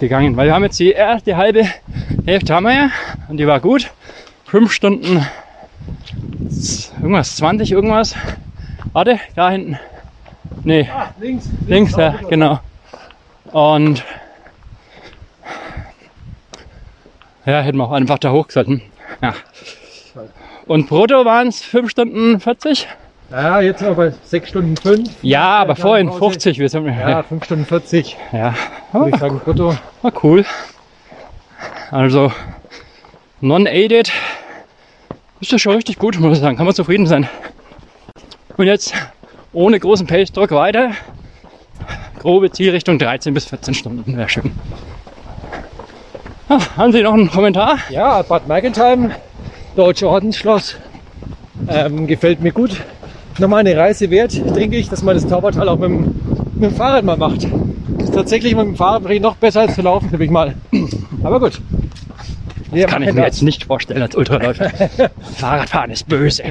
gegangen. 0.00 0.36
Weil 0.36 0.46
wir 0.46 0.54
haben 0.54 0.64
jetzt 0.64 0.78
die 0.78 0.90
erste 0.90 1.36
halbe 1.36 1.66
Hälfte 2.26 2.54
haben 2.54 2.64
wir 2.64 2.74
ja 2.74 2.90
und 3.28 3.36
die 3.38 3.46
war 3.46 3.60
gut. 3.60 3.90
Fünf 4.46 4.72
Stunden 4.72 5.26
irgendwas, 7.00 7.36
20 7.36 7.72
irgendwas. 7.72 8.14
Warte, 8.92 9.20
da 9.34 9.50
hinten. 9.50 9.78
Nee, 10.64 10.88
Ah, 10.92 11.10
links, 11.20 11.48
links, 11.66 11.96
ja, 11.96 12.16
genau. 12.28 12.60
Und 13.52 14.04
ja, 17.46 17.60
hätten 17.60 17.78
wir 17.78 17.84
auch 17.84 17.92
einfach 17.92 18.18
da 18.18 18.30
hoch 18.32 18.50
sollten. 18.50 18.82
Ja. 19.22 19.34
Und 20.66 20.88
brutto 20.88 21.24
waren 21.24 21.48
es 21.48 21.62
5 21.62 21.90
Stunden 21.90 22.40
40? 22.40 22.88
Ja, 23.30 23.60
jetzt 23.60 23.80
sind 23.80 23.88
wir 23.88 23.94
bei 23.94 24.12
6 24.24 24.48
Stunden 24.48 24.76
5. 24.76 25.10
Ja, 25.22 25.58
aber 25.58 25.76
vorhin 25.76 26.08
Pause. 26.08 26.20
50. 26.20 26.58
Wir 26.58 26.68
sind, 26.68 26.86
Ja, 26.86 27.10
ja, 27.10 27.22
5 27.22 27.44
Stunden 27.44 27.66
40, 27.66 28.16
ja. 28.32 28.54
würde 28.92 29.10
ich 29.10 29.16
sagen, 29.16 29.40
brutto. 29.44 29.76
War 30.02 30.12
cool. 30.22 30.46
Also, 31.90 32.32
non-aided. 33.40 34.10
Ist 35.40 35.52
das 35.52 35.60
schon 35.60 35.74
richtig 35.74 35.98
gut, 35.98 36.18
muss 36.18 36.38
ich 36.38 36.42
sagen. 36.42 36.56
Kann 36.56 36.66
man 36.66 36.74
zufrieden 36.74 37.06
sein. 37.06 37.28
Und 38.56 38.66
jetzt 38.66 38.94
ohne 39.52 39.78
großen 39.78 40.06
Pace-Druck 40.06 40.50
weiter. 40.52 40.92
Grobe 42.20 42.50
Zielrichtung 42.50 42.98
13 42.98 43.34
bis 43.34 43.44
14 43.44 43.74
Stunden. 43.74 44.16
Wäre 44.16 44.28
schön. 44.28 44.52
Ah, 46.48 46.58
haben 46.78 46.92
Sie 46.92 47.02
noch 47.02 47.12
einen 47.12 47.30
Kommentar? 47.30 47.78
Ja, 47.90 48.22
Bad 48.22 48.48
Mergentheim, 48.48 49.10
Deutsche 49.76 50.08
Ordensschloss, 50.08 50.76
ähm, 51.68 52.06
gefällt 52.06 52.40
mir 52.40 52.52
gut. 52.52 52.80
Nochmal 53.38 53.60
eine 53.60 53.76
Reise 53.76 54.10
wert, 54.10 54.34
denke 54.56 54.76
ich, 54.76 54.88
dass 54.88 55.02
man 55.02 55.14
das 55.14 55.26
Taubertal 55.26 55.68
auch 55.68 55.78
mit 55.78 55.90
dem, 55.90 56.04
mit 56.54 56.70
dem 56.70 56.74
Fahrrad 56.74 57.04
mal 57.04 57.16
macht. 57.16 57.46
Das 57.96 58.08
ist 58.08 58.14
tatsächlich 58.14 58.54
mit 58.56 58.64
dem 58.66 58.76
Fahrrad 58.76 59.04
noch 59.20 59.36
besser 59.36 59.60
als 59.60 59.74
zu 59.74 59.82
laufen, 59.82 60.10
finde 60.10 60.24
ich 60.24 60.30
mal. 60.30 60.54
Aber 61.22 61.38
gut. 61.40 61.60
Wir 62.72 62.86
Kann 62.86 63.02
ich 63.02 63.08
mir 63.14 63.22
das. 63.22 63.36
jetzt 63.36 63.42
nicht 63.42 63.64
vorstellen 63.64 64.02
als 64.02 64.14
Ultraläufer. 64.16 64.70
Fahrradfahren 65.36 65.90
ist 65.90 66.08
böse. 66.08 66.42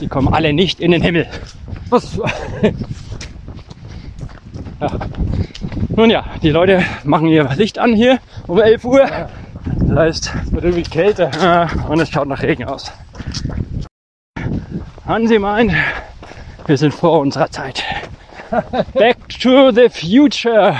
Die 0.00 0.08
kommen 0.08 0.28
alle 0.34 0.52
nicht 0.52 0.80
in 0.80 0.90
den 0.90 1.00
Himmel. 1.02 1.26
Was? 1.88 2.18
Nun 5.88 6.10
ja, 6.10 6.24
die 6.42 6.50
Leute 6.50 6.82
machen 7.04 7.28
ihr 7.28 7.48
Licht 7.56 7.78
an 7.78 7.94
hier 7.94 8.18
um 8.46 8.60
11 8.60 8.84
Uhr. 8.84 9.06
Das 9.80 9.96
heißt, 9.98 10.32
Es 10.44 10.52
wird 10.52 10.64
irgendwie 10.64 10.82
kälter. 10.82 11.30
äh, 11.72 11.88
und 11.90 12.00
es 12.00 12.10
schaut 12.10 12.28
nach 12.28 12.42
Regen 12.42 12.64
aus. 12.64 12.92
Hansi 15.06 15.38
meint, 15.38 15.72
wir 16.66 16.76
sind 16.76 16.92
vor 16.92 17.20
unserer 17.20 17.50
Zeit. 17.50 17.82
Back 18.94 19.16
to 19.40 19.70
the 19.70 19.88
future. 19.88 20.76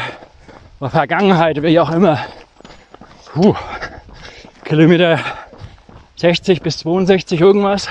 Oder 0.81 0.91
Vergangenheit, 0.91 1.63
wie 1.63 1.79
auch 1.79 1.91
immer. 1.91 2.19
Puh. 3.33 3.55
Kilometer 4.65 5.21
60 6.17 6.61
bis 6.63 6.79
62 6.79 7.41
irgendwas. 7.41 7.89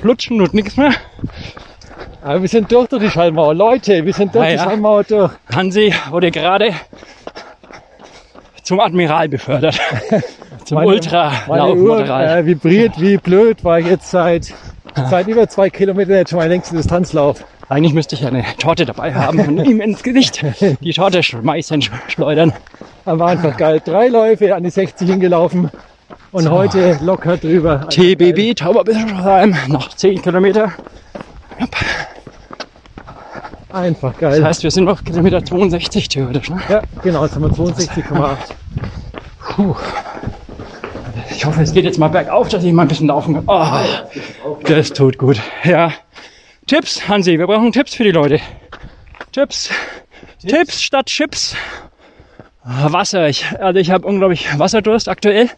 Flutschen 0.00 0.40
und 0.40 0.54
nichts 0.54 0.76
mehr. 0.76 0.92
Aber 2.22 2.42
wir 2.42 2.48
sind 2.48 2.70
durch 2.70 2.88
durch 2.88 3.02
die 3.02 3.10
Schallmauer. 3.10 3.54
Leute, 3.54 4.04
wir 4.04 4.12
sind 4.12 4.34
durch 4.34 4.44
Ah, 4.44 4.48
die 4.50 4.56
ja. 4.56 4.64
Schallmauer 4.64 5.04
durch. 5.04 5.32
Hansi 5.54 5.94
wurde 6.10 6.30
gerade 6.30 6.72
zum 8.62 8.80
Admiral 8.80 9.28
befördert. 9.28 9.80
zum 10.64 10.76
Meine 10.76 11.74
Uhr 11.74 12.00
äh, 12.08 12.44
vibriert 12.44 13.00
wie 13.00 13.16
blöd, 13.16 13.64
weil 13.64 13.82
ich 13.82 13.88
jetzt 13.88 14.10
seit, 14.10 14.52
seit 15.10 15.26
über 15.28 15.48
zwei 15.48 15.70
Kilometern 15.70 16.16
jetzt 16.16 16.30
schon 16.30 16.38
meinen 16.38 16.50
längsten 16.50 16.76
Distanzlauf. 16.76 17.44
Eigentlich 17.68 17.94
müsste 17.94 18.14
ich 18.14 18.24
eine 18.26 18.44
Torte 18.58 18.86
dabei 18.86 19.12
haben 19.14 19.40
und 19.40 19.64
ihm 19.64 19.80
ins 19.80 20.02
Gesicht 20.02 20.44
die 20.80 20.92
Torte 20.92 21.22
schmeißen, 21.22 21.80
sch- 21.82 21.90
schleudern. 22.08 22.52
Aber 23.04 23.18
war 23.20 23.28
einfach 23.28 23.56
geil. 23.56 23.80
Drei 23.84 24.08
Läufe 24.08 24.54
an 24.54 24.62
die 24.62 24.70
60 24.70 25.08
hingelaufen 25.10 25.70
und 26.32 26.48
heute 26.50 26.98
locker 27.02 27.36
drüber. 27.36 27.88
TBB, 27.88 28.54
Tauberbischofsheim, 28.56 29.56
noch 29.68 29.88
10 29.94 30.22
Kilometer. 30.22 30.72
Einfach 33.72 34.16
geil. 34.16 34.38
Das 34.38 34.44
heißt, 34.48 34.62
wir 34.62 34.70
sind 34.70 34.88
auf 34.88 35.04
Kilometer 35.04 35.44
62 35.44 36.08
theoretisch. 36.08 36.48
Ne? 36.50 36.60
ja, 36.68 36.82
genau, 37.02 37.24
jetzt 37.24 37.34
haben 37.34 37.42
wir 37.42 37.50
62,8. 37.50 38.36
Puh. 39.56 39.74
Ich 41.30 41.44
hoffe, 41.44 41.62
es 41.62 41.72
geht 41.72 41.84
jetzt 41.84 41.98
mal 41.98 42.08
bergauf, 42.08 42.48
dass 42.48 42.64
ich 42.64 42.72
mal 42.72 42.82
ein 42.82 42.88
bisschen 42.88 43.08
laufen 43.08 43.34
kann. 43.34 43.44
Oh, 43.46 44.45
das 44.74 44.92
tut 44.92 45.18
gut. 45.18 45.40
Ja. 45.64 45.92
Tipps, 46.66 47.08
Hansi, 47.08 47.38
wir 47.38 47.46
brauchen 47.46 47.72
Tipps 47.72 47.94
für 47.94 48.04
die 48.04 48.10
Leute. 48.10 48.40
Tipps. 49.32 49.70
Tipps 50.44 50.82
statt 50.82 51.06
Chips. 51.06 51.56
Wasser. 52.64 53.28
Ich, 53.28 53.46
also 53.60 53.78
ich 53.78 53.90
habe 53.90 54.06
unglaublich 54.06 54.58
Wasserdurst 54.58 55.08
aktuell. 55.08 55.48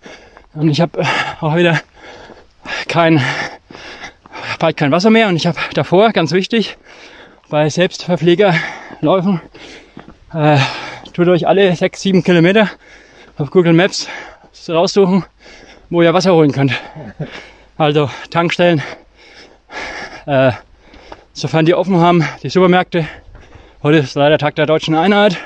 Und 0.54 0.68
ich 0.68 0.80
habe 0.80 1.02
auch 1.40 1.56
wieder 1.56 1.80
kein, 2.88 3.22
bald 4.58 4.76
kein 4.76 4.92
Wasser 4.92 5.10
mehr. 5.10 5.28
Und 5.28 5.36
ich 5.36 5.46
habe 5.46 5.58
davor, 5.72 6.12
ganz 6.12 6.32
wichtig, 6.32 6.76
bei 7.48 7.70
Selbstverpflegerläufen, 7.70 9.40
äh, 10.34 10.58
tut 11.14 11.28
euch 11.28 11.46
alle 11.46 11.74
sechs, 11.76 12.02
sieben 12.02 12.22
Kilometer 12.22 12.68
auf 13.38 13.50
Google 13.50 13.72
Maps 13.72 14.08
raussuchen, 14.68 15.24
wo 15.88 16.02
ihr 16.02 16.12
Wasser 16.12 16.34
holen 16.34 16.52
könnt. 16.52 16.72
Also 17.78 18.10
Tankstellen, 18.30 18.82
äh, 20.26 20.50
sofern 21.32 21.64
die 21.64 21.74
offen 21.74 21.98
haben, 21.98 22.24
die 22.42 22.48
Supermärkte. 22.48 23.06
Heute 23.84 23.98
ist 23.98 24.16
leider 24.16 24.36
Tag 24.36 24.56
der 24.56 24.66
deutschen 24.66 24.96
Einheit. 24.96 25.36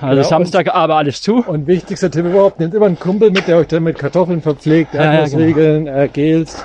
Also 0.00 0.18
Ja, 0.18 0.24
Samstag 0.24 0.72
aber 0.72 0.94
alles 0.94 1.20
zu. 1.20 1.42
Und 1.44 1.66
wichtigster 1.66 2.12
Tipp 2.12 2.26
überhaupt, 2.26 2.60
nehmt 2.60 2.74
immer 2.74 2.86
einen 2.86 2.98
Kumpel 2.98 3.32
mit, 3.32 3.48
der 3.48 3.56
euch 3.56 3.66
dann 3.66 3.82
mit 3.82 3.98
Kartoffeln 3.98 4.40
verpflegt, 4.40 4.94
ja, 4.94 5.00
genau. 5.02 5.14
Erdnussriegeln, 5.14 5.86
äh, 5.88 6.08
Gels. 6.12 6.64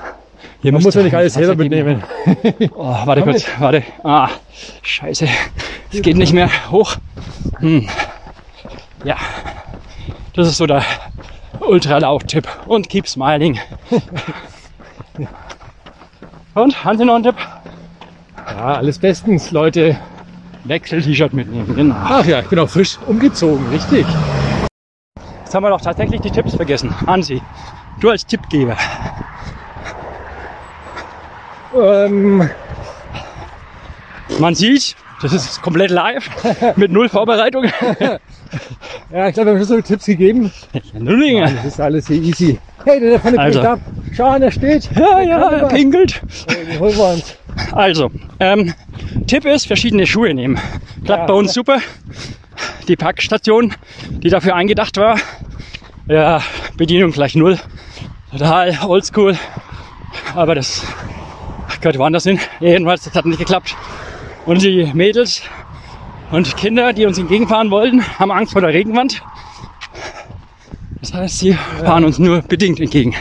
Hier 0.61 0.71
Man 0.71 0.83
muss 0.83 0.93
ja 0.93 1.01
nicht 1.01 1.15
alles 1.15 1.33
selber 1.33 1.55
mitnehmen. 1.55 2.03
Oh, 2.75 2.95
warte 3.05 3.23
kurz, 3.23 3.45
warte. 3.57 3.81
Ah, 4.03 4.29
scheiße. 4.83 5.27
Es 5.91 6.03
geht 6.03 6.17
nicht 6.17 6.33
mehr 6.33 6.49
hoch. 6.69 6.97
Hm. 7.57 7.89
Ja, 9.05 9.17
das 10.35 10.49
ist 10.49 10.57
so 10.57 10.67
der 10.67 10.83
Ultralauf-Tipp. 11.71 12.47
Und 12.67 12.89
keep 12.89 13.07
smiling. 13.07 13.57
Und, 16.53 16.83
haben 16.83 16.97
Sie 16.97 17.05
noch 17.05 17.15
einen 17.15 17.23
Tipp? 17.23 17.35
Ja, 18.37 18.75
alles 18.75 18.99
bestens, 18.99 19.51
Leute. 19.51 19.97
Wechsel-T-Shirt 20.65 21.33
mitnehmen, 21.33 21.73
genau. 21.75 21.95
Ach 21.97 22.25
ja, 22.25 22.41
ich 22.41 22.47
bin 22.47 22.59
auch 22.59 22.69
frisch 22.69 22.97
umgezogen, 23.07 23.65
richtig. 23.69 24.05
Jetzt 25.39 25.55
haben 25.55 25.63
wir 25.63 25.69
doch 25.69 25.81
tatsächlich 25.81 26.21
die 26.21 26.29
Tipps 26.29 26.55
vergessen. 26.55 26.93
Hansi, 27.07 27.41
du 27.99 28.09
als 28.09 28.25
Tippgeber. 28.25 28.75
Ähm, 31.73 32.49
Man 34.39 34.55
sieht, 34.55 34.95
das 35.21 35.33
ist 35.33 35.61
komplett 35.61 35.91
live, 35.91 36.29
mit 36.75 36.91
null 36.91 37.09
Vorbereitung. 37.09 37.65
ja, 39.11 39.27
ich 39.27 39.33
glaube, 39.33 39.51
wir 39.51 39.53
haben 39.53 39.57
schon 39.59 39.65
so 39.65 39.81
Tipps 39.81 40.05
gegeben. 40.05 40.51
Nullinger. 40.93 41.51
Das 41.51 41.65
ist 41.65 41.79
alles 41.79 42.07
hier 42.07 42.21
easy. 42.21 42.59
Hey, 42.83 42.99
der 42.99 43.19
der 43.19 43.39
Also. 43.39 43.61
ab. 43.61 43.79
Schau 44.13 44.25
an, 44.25 44.41
der 44.41 44.51
steht. 44.51 44.89
Ja, 44.95 45.21
ja, 45.21 45.49
er 45.49 45.67
pinkelt. 45.67 46.21
Den 46.49 46.79
holen 46.79 46.95
wir 46.97 47.13
uns. 47.13 47.35
Also, 47.71 48.09
ähm, 48.39 48.73
Tipp 49.27 49.45
ist, 49.45 49.67
verschiedene 49.67 50.07
Schuhe 50.07 50.33
nehmen. 50.33 50.59
Klappt 51.05 51.21
Ja. 51.21 51.25
bei 51.27 51.33
uns 51.33 51.53
super. 51.53 51.79
Die 52.87 52.95
Packstation, 52.95 53.73
die 54.09 54.29
dafür 54.29 54.55
eingedacht 54.55 54.97
war, 54.97 55.17
ja, 56.07 56.41
Bedienung 56.77 57.11
gleich 57.11 57.35
null. 57.35 57.59
Total 58.31 58.77
oldschool. 58.85 59.37
Aber 60.35 60.55
das 60.55 60.83
gehört 61.81 61.97
woanders 61.97 62.23
hin. 62.23 62.39
Jedenfalls, 62.59 63.03
das 63.03 63.13
hat 63.15 63.25
nicht 63.25 63.39
geklappt. 63.39 63.75
Und 64.45 64.61
die 64.61 64.89
Mädels 64.93 65.41
und 66.31 66.55
Kinder, 66.57 66.93
die 66.93 67.05
uns 67.05 67.17
entgegenfahren 67.17 67.69
wollten, 67.71 68.03
haben 68.19 68.31
Angst 68.31 68.53
vor 68.53 68.61
der 68.61 68.71
Regenwand. 68.73 69.21
Das 71.01 71.13
heißt, 71.13 71.39
sie 71.39 71.53
fahren 71.83 72.05
uns 72.05 72.19
nur 72.19 72.41
bedingt 72.41 72.79
entgegen. 72.79 73.15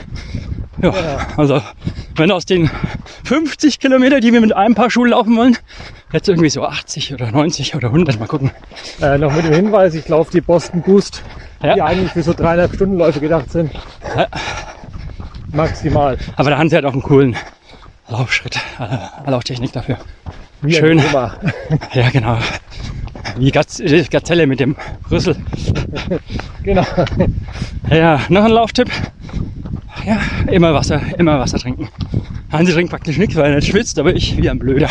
Ja, 0.82 0.92
also 1.36 1.60
wenn 2.16 2.30
aus 2.30 2.46
den 2.46 2.70
50 3.24 3.80
Kilometer, 3.80 4.20
die 4.20 4.32
wir 4.32 4.40
mit 4.40 4.54
einem 4.54 4.74
Paar 4.74 4.90
Schuhen 4.90 5.10
laufen 5.10 5.36
wollen, 5.36 5.56
jetzt 6.12 6.28
irgendwie 6.28 6.48
so 6.50 6.64
80 6.64 7.12
oder 7.14 7.30
90 7.30 7.74
oder 7.74 7.88
100, 7.88 8.18
mal 8.18 8.26
gucken. 8.26 8.50
Äh, 9.02 9.18
noch 9.18 9.32
mit 9.34 9.44
dem 9.44 9.52
Hinweis, 9.52 9.94
ich 9.94 10.08
laufe 10.08 10.30
die 10.32 10.40
Boston 10.40 10.82
Boost, 10.82 11.22
Ja. 11.62 11.74
die 11.74 11.82
eigentlich 11.82 12.12
für 12.12 12.22
so 12.22 12.32
dreieinhalb 12.32 12.74
Stundenläufe 12.74 13.20
gedacht 13.20 13.50
sind. 13.52 13.72
Ja. 14.16 14.26
Maximal. 15.52 16.16
Aber 16.36 16.48
der 16.50 16.58
Hansi 16.58 16.76
hat 16.76 16.84
auch 16.84 16.92
einen 16.92 17.02
coolen 17.02 17.36
Laufschritt, 18.08 18.58
äh, 18.78 19.30
Lauftechnik 19.30 19.72
dafür. 19.72 19.98
Wie 20.62 20.74
Schön. 20.74 21.02
Ja, 21.92 22.10
genau. 22.10 22.38
Wie 23.36 23.50
Gaz 23.50 23.80
äh, 23.80 24.04
Gazelle 24.10 24.46
mit 24.46 24.60
dem 24.60 24.76
Rüssel. 25.10 25.36
Genau. 26.62 26.84
Ja, 27.88 28.20
noch 28.28 28.44
ein 28.44 28.50
Lauftipp. 28.50 28.90
Ja, 30.04 30.18
immer 30.52 30.74
Wasser, 30.74 31.00
immer 31.16 31.40
Wasser 31.40 31.58
trinken. 31.58 31.88
Hansi 32.52 32.74
trinkt 32.74 32.90
praktisch 32.90 33.16
nichts, 33.16 33.34
weil 33.36 33.50
er 33.50 33.56
nicht 33.56 33.68
schwitzt, 33.70 33.98
aber 33.98 34.14
ich 34.14 34.36
wie 34.36 34.50
ein 34.50 34.58
Blöder. 34.58 34.90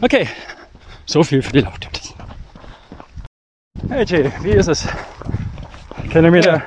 Okay, 0.00 0.28
so 1.04 1.24
viel 1.24 1.42
für 1.42 1.50
die 1.52 1.60
Lauftipps. 1.60 2.14
Hey 3.88 4.04
Jay, 4.06 4.30
wie 4.42 4.50
ist 4.50 4.68
es? 4.68 4.86
Kilometer, 6.10 6.62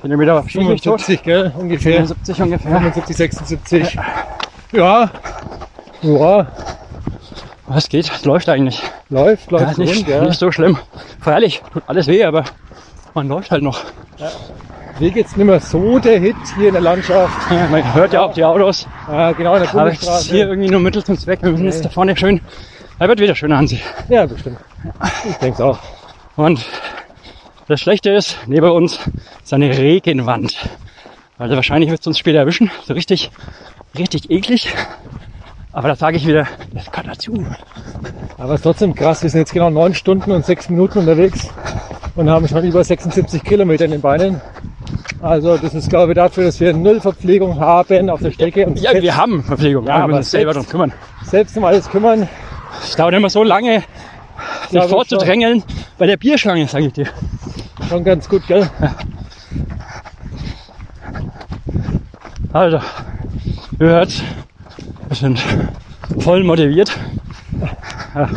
Kilometer 0.00 0.44
schieß 0.48 0.64
mich 0.66 0.80
tot. 0.80 1.02
75, 1.02 1.22
gell? 1.22 1.52
Ungefähr. 1.58 2.06
75 2.06 2.42
ungefähr. 2.42 2.70
75, 2.70 3.16
76. 3.16 3.94
Ja. 3.94 4.04
Ja. 4.72 5.10
Was 7.66 7.88
geht? 7.88 8.10
Es 8.10 8.24
läuft 8.24 8.48
eigentlich. 8.48 8.80
Läuft, 9.08 9.50
Ja, 9.50 9.58
läuft 9.58 9.78
nicht, 9.78 9.96
rund, 9.96 10.08
ja. 10.08 10.22
nicht 10.22 10.38
so 10.38 10.52
schlimm. 10.52 10.78
Freilich, 11.20 11.62
tut 11.72 11.82
alles 11.86 12.06
weh, 12.06 12.24
aber 12.24 12.44
man 13.14 13.28
läuft 13.28 13.50
halt 13.50 13.62
noch. 13.62 13.80
Weg 14.98 15.16
jetzt 15.16 15.36
nicht 15.36 15.46
mehr 15.46 15.60
so 15.60 15.98
der 15.98 16.18
Hit 16.20 16.36
hier 16.56 16.68
in 16.68 16.74
der 16.74 16.82
Landschaft. 16.82 17.50
Ja, 17.50 17.66
Man 17.70 17.94
hört 17.94 18.12
ja 18.12 18.22
auch 18.22 18.32
die 18.32 18.44
Autos. 18.44 18.86
Ja, 19.08 19.32
genau 19.32 19.56
in 19.56 19.62
der 19.62 19.74
Aber 19.74 19.90
ist 19.90 20.30
hier 20.30 20.48
irgendwie 20.48 20.70
nur 20.70 20.80
Mittel 20.80 21.04
zum 21.04 21.18
Zweck. 21.18 21.42
Wir 21.42 21.50
müssen 21.50 21.66
jetzt 21.66 21.84
da 21.84 21.88
vorne 21.88 22.16
schön. 22.16 22.40
Da 22.98 23.08
wird 23.08 23.20
wieder 23.20 23.34
schöner 23.34 23.58
Hansi. 23.58 23.80
Ja, 24.08 24.24
bestimmt. 24.26 24.58
Ich 25.28 25.36
denke 25.36 25.62
auch. 25.64 25.78
Und 26.36 26.64
das 27.68 27.80
Schlechte 27.80 28.10
ist, 28.10 28.38
neben 28.46 28.70
uns 28.70 29.00
ist 29.44 29.52
eine 29.52 29.76
Regenwand. 29.76 30.56
Also 31.36 31.56
wahrscheinlich 31.56 31.90
wird 31.90 32.00
es 32.00 32.06
uns 32.06 32.18
später 32.18 32.38
erwischen. 32.38 32.70
So 32.86 32.94
richtig, 32.94 33.30
richtig 33.98 34.30
eklig. 34.30 34.72
Aber 35.76 35.88
da 35.88 35.94
sage 35.94 36.16
ich 36.16 36.26
wieder, 36.26 36.46
das 36.72 36.90
gehört 36.90 37.06
dazu. 37.08 37.44
Aber 38.38 38.54
es 38.54 38.60
ist 38.60 38.62
trotzdem 38.62 38.94
krass. 38.94 39.22
Wir 39.22 39.28
sind 39.28 39.40
jetzt 39.40 39.52
genau 39.52 39.68
neun 39.68 39.92
Stunden 39.92 40.30
und 40.32 40.42
sechs 40.46 40.70
Minuten 40.70 41.00
unterwegs 41.00 41.50
und 42.14 42.30
haben 42.30 42.48
schon 42.48 42.64
über 42.64 42.82
76 42.82 43.44
Kilometer 43.44 43.84
in 43.84 43.90
den 43.90 44.00
Beinen. 44.00 44.40
Also 45.20 45.58
das 45.58 45.74
ist, 45.74 45.90
glaube 45.90 46.12
ich, 46.12 46.16
dafür, 46.16 46.44
dass 46.44 46.60
wir 46.60 46.72
null 46.72 46.98
Verpflegung 47.02 47.60
haben 47.60 48.08
auf 48.08 48.22
der 48.22 48.30
Strecke 48.30 48.64
und 48.66 48.80
Ja, 48.80 48.94
wir 48.94 49.16
haben 49.16 49.42
Verpflegung. 49.44 49.86
Ja, 49.86 49.96
aber 49.96 50.04
wir 50.04 50.06
müssen 50.08 50.18
uns 50.20 50.30
selber 50.30 50.54
selbst- 50.54 50.72
drum 50.72 50.80
kümmern. 50.80 50.92
selbst 51.24 51.56
um 51.58 51.64
alles 51.66 51.90
kümmern. 51.90 52.26
Es 52.82 52.96
dauert 52.96 53.12
immer 53.14 53.28
so 53.28 53.42
lange, 53.42 53.82
sich 54.70 54.82
vorzudrängeln 54.84 55.62
bei 55.98 56.06
der 56.06 56.16
Bierschlange, 56.16 56.66
sage 56.68 56.86
ich 56.86 56.92
dir. 56.94 57.06
Schon 57.90 58.02
ganz 58.02 58.26
gut, 58.30 58.46
gell? 58.46 58.70
Also, 62.54 62.78
ihr 63.78 63.86
hört, 63.86 64.22
wir 65.08 65.16
sind 65.16 65.42
voll 66.20 66.44
motiviert. 66.44 66.96
Ja, 68.14 68.28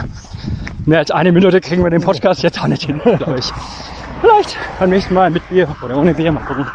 mehr 0.85 0.99
als 0.99 1.11
eine 1.11 1.31
Minute 1.31 1.61
kriegen 1.61 1.83
wir 1.83 1.89
den 1.89 2.01
Podcast 2.01 2.43
jetzt 2.43 2.59
auch 2.61 2.67
nicht 2.67 2.83
hin, 2.83 3.01
glaube 3.03 3.39
ich. 3.39 3.51
Vielleicht 4.21 4.57
beim 4.79 4.89
nächsten 4.89 5.13
Mal 5.13 5.29
mit 5.29 5.47
Bier 5.49 5.73
oder 5.83 5.97
ohne 5.97 6.13
Bier, 6.13 6.31
mal 6.31 6.43
gucken. 6.43 6.67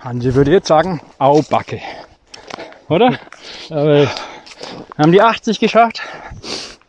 Hansi 0.00 0.34
würde 0.34 0.50
jetzt 0.50 0.68
sagen, 0.68 1.00
au 1.18 1.42
Backe. 1.42 1.80
Oder? 2.88 3.18
Aber 3.70 4.06
Wir 4.96 5.04
haben 5.04 5.12
die 5.12 5.22
80 5.22 5.60
geschafft. 5.60 6.02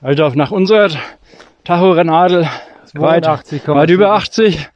Also 0.01 0.29
nach 0.29 0.51
unserer 0.51 0.89
Tachorenadel 1.63 2.49
weit, 2.93 3.25
82,7. 3.25 3.75
weit 3.75 3.89
über 3.89 4.13
80. 4.13 4.67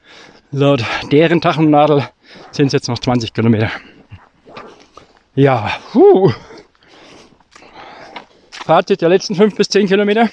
Laut 0.52 0.86
deren 1.12 1.42
Tachonadel 1.42 2.08
sind 2.52 2.68
es 2.68 2.74
jetzt 2.74 2.88
noch 2.88 3.00
20 3.00 3.34
Kilometer. 3.34 3.70
Ja, 5.34 5.70
puh. 5.92 6.32
Fazit 8.66 9.02
der 9.02 9.10
letzten 9.10 9.36
5 9.36 9.56
bis 9.56 9.70
10 9.70 9.88
Kilometer. 9.88 10.28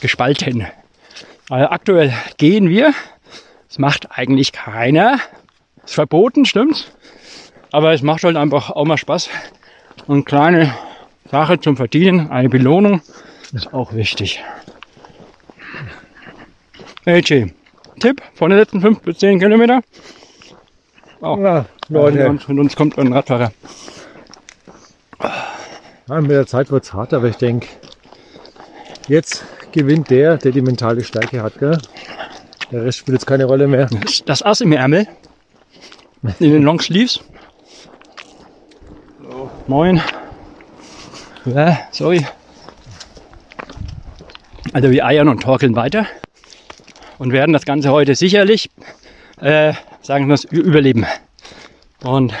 Gespalten. 0.00 0.68
Also 1.50 1.68
aktuell 1.68 2.14
gehen 2.36 2.68
wir. 2.68 2.94
Das 3.66 3.80
macht 3.80 4.16
eigentlich 4.16 4.52
keiner. 4.52 5.18
Ist 5.84 5.94
verboten, 5.94 6.44
stimmt's? 6.44 6.92
Aber 7.72 7.92
es 7.92 8.02
macht 8.02 8.22
halt 8.22 8.36
einfach 8.36 8.70
auch 8.70 8.84
mal 8.84 8.98
Spaß. 8.98 9.30
Und 10.06 10.26
kleine 10.26 10.72
Sache 11.28 11.58
zum 11.58 11.76
Verdienen, 11.76 12.30
eine 12.30 12.48
Belohnung, 12.48 13.02
ist 13.52 13.74
auch 13.74 13.94
wichtig. 13.94 14.40
AJ, 17.04 17.46
Tipp 17.98 18.22
von 18.34 18.50
den 18.50 18.60
letzten 18.60 18.80
5 18.80 19.00
bis 19.00 19.18
10 19.18 19.40
Kilometer. 19.40 19.82
Oh, 21.20 21.36
ja, 21.40 21.66
Leute. 21.88 22.28
Und 22.28 22.60
uns 22.60 22.76
kommt 22.76 22.96
ein 22.96 23.12
Radfahrer. 23.12 23.50
Ja, 26.14 26.20
mit 26.20 26.30
der 26.30 26.46
Zeit 26.46 26.70
wird's 26.70 26.92
hart, 26.92 27.14
aber 27.14 27.28
ich 27.28 27.36
denke, 27.36 27.68
jetzt 29.08 29.44
gewinnt 29.72 30.10
der, 30.10 30.36
der 30.36 30.52
die 30.52 30.60
mentale 30.62 31.02
Stärke 31.04 31.42
hat, 31.42 31.58
gell? 31.58 31.78
Der 32.70 32.84
Rest 32.84 32.98
spielt 32.98 33.16
jetzt 33.16 33.26
keine 33.26 33.44
Rolle 33.44 33.68
mehr. 33.68 33.88
Das- 34.26 34.42
Ass 34.42 34.60
im 34.60 34.72
Ärmel. 34.72 35.06
In 36.38 36.52
den 36.52 36.62
Longsleeves. 36.62 37.20
Moin. 39.66 40.00
Ja, 41.44 41.78
sorry. 41.90 42.24
Also 44.72 44.90
wir 44.90 45.04
eiern 45.04 45.28
und 45.28 45.42
torkeln 45.42 45.74
weiter 45.76 46.06
und 47.18 47.32
werden 47.32 47.52
das 47.52 47.64
Ganze 47.64 47.90
heute 47.90 48.14
sicherlich, 48.14 48.70
äh, 49.40 49.74
sagen 50.00 50.28
wir 50.28 50.34
es, 50.34 50.44
überleben. 50.44 51.04
Und 52.04 52.32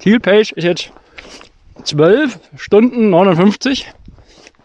Zielpage 0.00 0.52
ist 0.52 0.64
jetzt 0.64 0.92
12 1.84 2.38
Stunden 2.56 3.10
59. 3.10 3.92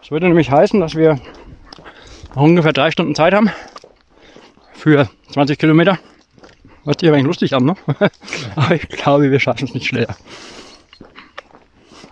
Das 0.00 0.10
würde 0.10 0.28
nämlich 0.28 0.50
heißen, 0.50 0.80
dass 0.80 0.94
wir 0.94 1.20
noch 2.34 2.42
ungefähr 2.42 2.72
drei 2.72 2.90
Stunden 2.90 3.14
Zeit 3.14 3.34
haben 3.34 3.50
für 4.72 5.08
20 5.32 5.58
Kilometer. 5.58 5.98
Hört 6.84 7.00
sich 7.00 7.08
aber 7.08 7.20
lustig 7.20 7.54
an, 7.54 7.64
ne? 7.64 7.76
aber 8.56 8.74
ich 8.74 8.88
glaube, 8.88 9.30
wir 9.30 9.40
schaffen 9.40 9.64
es 9.66 9.74
nicht 9.74 9.86
schneller. 9.86 10.16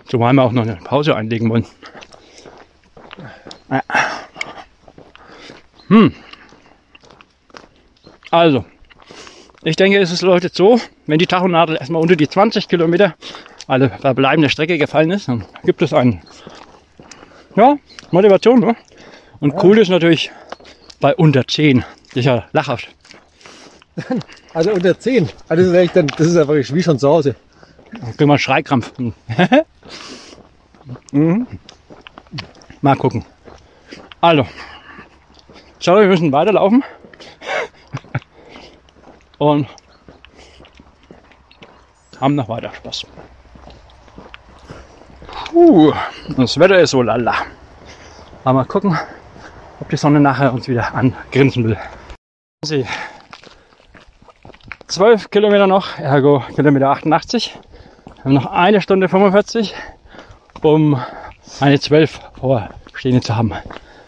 Zumal 0.06 0.32
wir 0.34 0.42
auch 0.42 0.52
noch 0.52 0.62
eine 0.62 0.76
Pause 0.76 1.16
einlegen 1.16 1.48
wollen. 1.50 1.66
Hm. 5.88 6.14
Also, 8.30 8.64
ich 9.62 9.76
denke, 9.76 9.98
es 9.98 10.20
läuft 10.22 10.44
jetzt 10.44 10.56
so, 10.56 10.80
wenn 11.06 11.18
die 11.18 11.26
Tachonadel 11.26 11.76
erstmal 11.76 12.02
unter 12.02 12.16
die 12.16 12.28
20 12.28 12.68
Kilometer, 12.68 13.14
alle 13.66 13.90
verbleibende 13.90 14.48
Strecke 14.48 14.78
gefallen 14.78 15.10
ist, 15.10 15.28
dann 15.28 15.44
gibt 15.64 15.82
es 15.82 15.92
einen, 15.92 16.22
ja, 17.56 17.76
Motivation. 18.10 18.60
Ne? 18.60 18.76
Und 19.40 19.62
cool 19.62 19.78
ist 19.78 19.88
natürlich 19.88 20.30
bei 21.00 21.14
unter 21.14 21.46
10. 21.46 21.84
Das 22.08 22.16
ist 22.16 22.24
ja 22.24 22.44
lachhaft. 22.52 22.88
Also 24.54 24.72
unter 24.72 24.98
10. 24.98 25.28
Also 25.48 25.64
das 25.64 25.70
ist, 25.70 25.74
echt 25.74 25.96
dann, 25.96 26.06
das 26.06 26.28
ist 26.28 26.34
einfach 26.34 26.54
wie 26.54 26.82
schon 26.82 26.98
zu 26.98 27.10
Hause. 27.10 27.34
Dann 27.92 28.16
kriegen 28.16 28.30
wir 28.30 28.38
Schreikrampf. 28.38 28.90
mhm. 31.12 31.46
Mal 32.80 32.96
gucken. 32.96 33.26
Also, 34.22 34.46
schau, 35.78 36.00
wir 36.00 36.06
müssen 36.06 36.32
weiterlaufen. 36.32 36.82
Und 39.38 39.68
haben 42.18 42.34
noch 42.34 42.48
weiter 42.48 42.72
Spaß. 42.72 43.04
Puh, 45.50 45.92
das 46.36 46.58
Wetter 46.58 46.78
ist 46.80 46.90
so 46.90 47.02
lala. 47.02 47.34
Aber 48.44 48.60
mal 48.60 48.64
gucken, 48.64 48.98
ob 49.80 49.88
die 49.88 49.96
Sonne 49.96 50.20
nachher 50.20 50.52
uns 50.52 50.68
wieder 50.68 50.94
angrinsen 50.94 51.64
will. 51.64 51.76
Sie. 52.64 52.84
12 54.88 55.30
Kilometer 55.30 55.66
noch, 55.66 55.98
ergo 55.98 56.42
Kilometer 56.54 56.90
88. 56.90 57.58
Wir 58.16 58.24
haben 58.24 58.34
noch 58.34 58.46
eine 58.46 58.80
Stunde 58.80 59.08
45, 59.08 59.74
um 60.62 61.00
eine 61.60 61.78
12 61.80 62.20
vorstehende 62.38 63.20
zu 63.20 63.36
haben. 63.36 63.52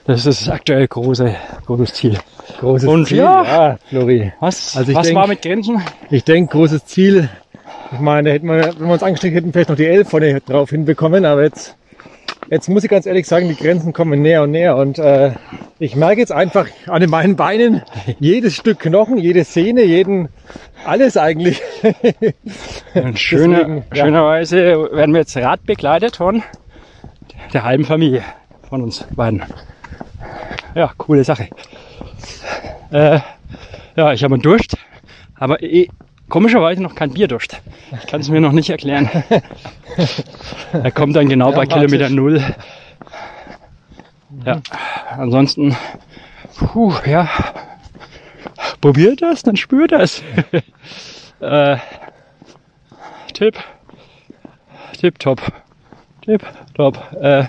Das 0.04 0.24
ist 0.24 0.46
das 0.46 0.48
aktuell 0.48 0.86
große, 0.88 1.34
großes 1.66 1.94
Ziel. 1.94 2.18
Großes 2.60 2.88
Und 2.88 3.06
Ziel, 3.06 3.18
ja. 3.18 3.76
Flori. 3.88 4.32
Was, 4.40 4.76
Also 4.76 4.94
was 4.94 5.06
denk- 5.06 5.16
war 5.18 5.26
mit 5.26 5.42
Grenzen? 5.42 5.82
Ich 6.10 6.24
denke, 6.24 6.52
großes 6.56 6.86
Ziel. 6.86 7.28
Ich 7.90 8.00
meine, 8.00 8.28
da 8.28 8.34
hätten 8.34 8.46
wir, 8.48 8.74
wenn 8.78 8.86
wir 8.86 8.92
uns 8.92 9.02
angestrengt 9.02 9.34
hätten, 9.34 9.52
vielleicht 9.52 9.70
noch 9.70 9.76
die 9.76 9.86
11 9.86 10.08
vorne 10.08 10.40
drauf 10.40 10.70
hinbekommen, 10.70 11.24
aber 11.24 11.42
jetzt, 11.42 11.76
jetzt 12.50 12.68
muss 12.68 12.84
ich 12.84 12.90
ganz 12.90 13.06
ehrlich 13.06 13.26
sagen, 13.26 13.48
die 13.48 13.56
Grenzen 13.56 13.92
kommen 13.92 14.20
näher 14.20 14.42
und 14.42 14.50
näher 14.50 14.76
und 14.76 14.98
äh, 14.98 15.32
ich 15.78 15.96
merke 15.96 16.20
jetzt 16.20 16.32
einfach 16.32 16.66
an 16.86 17.00
den 17.00 17.08
meinen 17.08 17.36
Beinen 17.36 17.82
jedes 18.18 18.56
Stück 18.56 18.80
Knochen, 18.80 19.16
jede 19.16 19.44
Sehne, 19.44 19.84
jeden, 19.84 20.28
alles 20.84 21.16
eigentlich. 21.16 21.62
Und 22.94 23.18
schöne, 23.18 23.56
Deswegen, 23.58 23.84
ja. 23.94 24.04
schönerweise 24.04 24.56
werden 24.92 25.14
wir 25.14 25.20
jetzt 25.20 25.36
Rad 25.36 25.64
begleitet 25.64 26.16
von 26.16 26.42
der 27.52 27.64
halben 27.64 27.84
Familie 27.84 28.22
von 28.68 28.82
uns 28.82 29.06
beiden. 29.14 29.42
Ja, 30.74 30.92
coole 30.96 31.24
Sache. 31.24 31.48
Äh, 32.90 33.20
ja, 33.96 34.12
ich 34.12 34.24
habe 34.24 34.34
einen 34.34 34.42
Durst, 34.42 34.76
aber 35.36 35.62
eh, 35.62 35.88
komischerweise 36.28 36.82
noch 36.82 36.94
kein 36.94 37.12
Bierdurst. 37.12 37.60
Ich 38.00 38.06
kann 38.06 38.20
es 38.20 38.28
mir 38.28 38.40
noch 38.40 38.52
nicht 38.52 38.70
erklären. 38.70 39.08
er 40.72 40.90
kommt 40.92 41.16
dann 41.16 41.28
genau 41.28 41.52
bei 41.52 41.64
Dramatisch. 41.66 41.92
Kilometer 41.92 42.10
Null. 42.10 42.42
Ja, 44.44 44.60
ansonsten, 45.16 45.76
puh, 46.58 46.92
ja, 47.06 47.28
probiert 48.80 49.22
das, 49.22 49.42
dann 49.42 49.56
spürt 49.56 49.92
das. 49.92 50.22
äh, 51.40 51.76
Tipp. 53.32 53.56
Tipp 54.98 55.18
top. 55.18 55.40
Tipp 56.24 56.44
top. 56.74 56.98
Äh, 57.20 57.44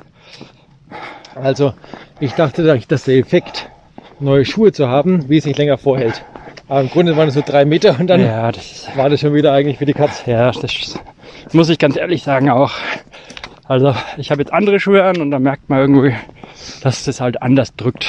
Also, 1.36 1.74
ich 2.20 2.34
dachte, 2.34 2.64
dass 2.88 3.04
der 3.04 3.18
Effekt, 3.18 3.70
neue 4.20 4.46
Schuhe 4.46 4.72
zu 4.72 4.88
haben, 4.90 5.30
wesentlich 5.30 5.58
länger 5.58 5.78
vorhält. 5.78 6.24
Aber 6.70 6.82
im 6.82 6.90
Grunde 6.90 7.18
waren 7.18 7.28
es 7.28 7.34
so 7.34 7.42
drei 7.46 7.66
Meter 7.66 8.00
und 8.00 8.08
dann 8.08 8.22
ja, 8.22 8.52
das, 8.52 8.88
war 8.96 9.10
das 9.10 9.20
schon 9.20 9.34
wieder 9.34 9.52
eigentlich 9.52 9.80
für 9.80 9.86
die 9.86 9.94
Katze. 9.94 10.30
ja, 10.32 10.52
das 10.52 11.00
muss 11.52 11.68
ich 11.68 11.80
ganz 11.80 11.98
ehrlich 11.98 12.24
sagen 12.24 12.50
auch. 12.50 12.72
Also 13.68 13.96
ich 14.18 14.32
habe 14.32 14.42
jetzt 14.42 14.54
andere 14.54 14.80
Schuhe 14.80 15.04
an 15.04 15.18
und 15.18 15.32
da 15.32 15.40
merkt 15.40 15.70
man 15.70 15.80
irgendwie, 15.80 16.16
dass 16.82 17.04
das 17.04 17.22
halt 17.22 17.42
anders 17.42 17.76
drückt. 17.76 18.06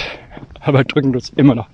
Aber 0.61 0.85
drücken 0.85 1.13
tut's 1.13 1.33
immer 1.37 1.55
noch. 1.55 1.67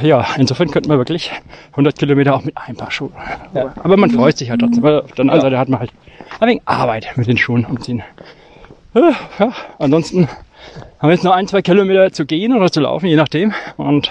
Ja, 0.00 0.26
insofern 0.36 0.70
könnte 0.70 0.88
man 0.88 0.98
wirklich 0.98 1.30
100 1.72 1.98
Kilometer 1.98 2.34
auch 2.34 2.44
mit 2.44 2.56
ein 2.56 2.76
paar 2.76 2.90
Schuhen. 2.90 3.12
Ja. 3.52 3.74
Aber 3.82 3.96
man 3.96 4.10
freut 4.10 4.38
sich 4.38 4.50
halt 4.50 4.60
trotzdem. 4.60 4.82
Weil 4.82 5.00
auf 5.00 5.12
der 5.12 5.22
anderen 5.22 5.40
Seite 5.40 5.58
hat 5.58 5.68
man 5.68 5.80
halt 5.80 5.92
ein 6.38 6.48
wenig 6.48 6.62
Arbeit 6.64 7.08
mit 7.16 7.26
den 7.26 7.36
Schuhen 7.36 7.64
umziehen. 7.64 8.02
Ja, 8.94 9.12
ja, 9.38 9.52
ansonsten 9.78 10.28
haben 10.98 11.08
wir 11.08 11.12
jetzt 11.12 11.24
noch 11.24 11.32
ein, 11.32 11.48
zwei 11.48 11.62
Kilometer 11.62 12.12
zu 12.12 12.26
gehen 12.26 12.56
oder 12.56 12.70
zu 12.70 12.80
laufen, 12.80 13.06
je 13.06 13.16
nachdem. 13.16 13.52
Und 13.76 14.10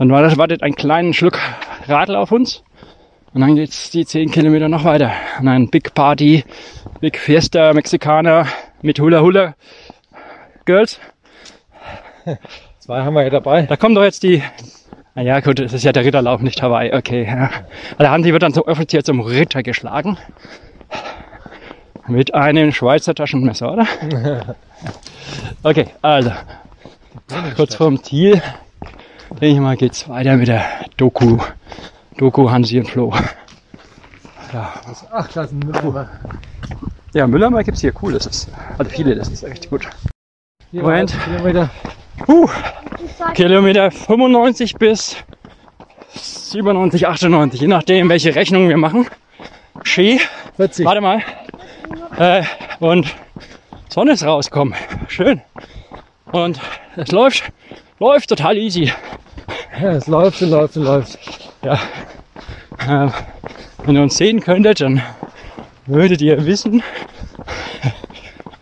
dann 0.00 0.10
war- 0.10 0.36
wartet 0.36 0.62
ein 0.62 0.74
kleinen 0.74 1.14
Schluck 1.14 1.38
Radl 1.86 2.16
auf 2.16 2.32
uns. 2.32 2.62
Und 3.32 3.42
dann 3.42 3.54
geht's 3.54 3.90
die 3.90 4.04
10 4.04 4.30
Kilometer 4.32 4.68
noch 4.68 4.82
weiter. 4.84 5.12
Und 5.38 5.46
ein 5.46 5.68
Big 5.70 5.94
Party, 5.94 6.44
Big 7.00 7.16
Fiesta 7.16 7.72
Mexikaner 7.72 8.46
mit 8.82 8.98
Hula 8.98 9.20
Hula 9.20 9.54
Girls. 10.64 10.98
Zwei 12.80 13.02
haben 13.02 13.14
wir 13.14 13.22
ja 13.22 13.30
dabei. 13.30 13.62
Da 13.62 13.76
kommt 13.76 13.96
doch 13.96 14.02
jetzt 14.02 14.22
die. 14.24 14.42
Na 15.14 15.22
ja, 15.22 15.40
gut, 15.40 15.58
das 15.60 15.72
ist 15.72 15.84
ja 15.84 15.92
der 15.92 16.04
Ritterlauf, 16.04 16.40
nicht 16.40 16.60
Hawaii. 16.62 16.92
Okay. 16.94 17.24
Ja. 17.24 17.50
Der 17.98 18.10
Hansi 18.10 18.32
wird 18.32 18.42
dann 18.42 18.52
so 18.52 18.66
offiziell 18.66 19.04
zum 19.04 19.20
Ritter 19.20 19.62
geschlagen. 19.62 20.18
Mit 22.08 22.34
einem 22.34 22.72
Schweizer 22.72 23.14
Taschenmesser, 23.14 23.72
oder? 23.72 23.86
Okay, 25.62 25.86
also. 26.00 26.32
Kurz 27.54 27.74
vorm 27.74 28.02
Ziel, 28.02 28.40
denke 29.30 29.46
ich 29.46 29.60
mal, 29.60 29.76
geht's 29.76 30.08
weiter 30.08 30.36
mit 30.36 30.48
der 30.48 30.64
Doku. 30.96 31.38
Doku 32.16 32.50
Hansi 32.50 32.78
und 32.78 32.86
Flo. 32.88 33.12
Ja, 34.52 34.72
Ach, 35.12 35.28
Klassen 35.28 35.60
Müller. 35.60 36.10
ja 37.14 37.26
Müllermal 37.26 37.64
gibt's 37.64 37.80
hier. 37.80 37.92
Cool, 38.02 38.12
das 38.12 38.26
ist. 38.26 38.48
Also 38.78 38.90
viele, 38.90 39.14
das 39.14 39.28
ist 39.28 39.42
echt 39.44 39.70
gut. 39.70 39.88
Moment. 40.72 41.14
Kilometer. 41.24 41.70
Puh. 42.26 42.48
Kilometer 43.34 43.90
95 43.90 44.74
bis 44.74 45.16
97, 46.12 47.06
98, 47.06 47.60
je 47.60 47.66
nachdem, 47.68 48.08
welche 48.08 48.34
Rechnung 48.34 48.68
wir 48.68 48.76
machen. 48.76 49.06
Ski, 49.84 50.20
40. 50.56 50.84
warte 50.84 51.00
mal. 51.00 51.22
Äh, 52.18 52.42
und 52.80 53.14
Sonne 53.88 54.12
ist 54.12 54.24
rauskommen. 54.24 54.74
Schön. 55.08 55.40
Und 56.32 56.60
es 56.96 57.10
läuft, 57.12 57.52
läuft 58.00 58.30
total 58.30 58.56
easy. 58.56 58.92
Ja, 59.80 59.90
es 59.92 60.06
läuft, 60.06 60.42
es 60.42 60.50
läuft, 60.50 60.76
es 60.76 60.82
läuft. 60.82 61.18
Ja. 61.62 61.74
Äh, 62.88 63.10
wenn 63.84 63.96
ihr 63.96 64.02
uns 64.02 64.16
sehen 64.16 64.40
könntet, 64.40 64.80
dann 64.80 65.02
würdet 65.86 66.20
ihr 66.22 66.44
wissen, 66.46 66.82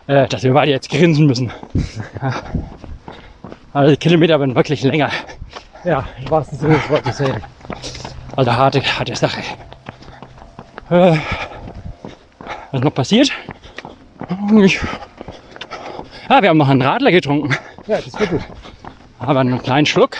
äh, 0.06 0.26
dass 0.26 0.42
wir 0.42 0.52
beide 0.52 0.72
jetzt 0.72 0.90
grinsen 0.90 1.26
müssen. 1.26 1.52
Ja. 2.20 2.34
Also 3.72 3.90
die 3.92 3.96
Kilometer 3.96 4.40
werden 4.40 4.54
wirklich 4.54 4.82
länger. 4.82 5.10
Ja, 5.84 6.04
im 6.20 6.30
wahrsten 6.30 6.58
Sinne 6.58 6.74
des 6.74 6.90
Wortes. 6.90 7.20
ey. 7.20 7.34
Also 8.34 8.52
harte, 8.52 8.82
harte 8.82 9.14
Sache. 9.14 9.40
Äh, 10.90 11.16
was 12.72 12.80
noch 12.82 12.94
passiert? 12.94 13.30
Ich, 14.62 14.80
ah, 16.28 16.42
wir 16.42 16.48
haben 16.48 16.58
noch 16.58 16.68
einen 16.68 16.82
Radler 16.82 17.12
getrunken. 17.12 17.54
Ja, 17.86 18.00
das 18.00 18.18
wird 18.18 18.30
gut. 18.30 18.42
Aber 19.18 19.40
einen 19.40 19.62
kleinen 19.62 19.86
Schluck. 19.86 20.16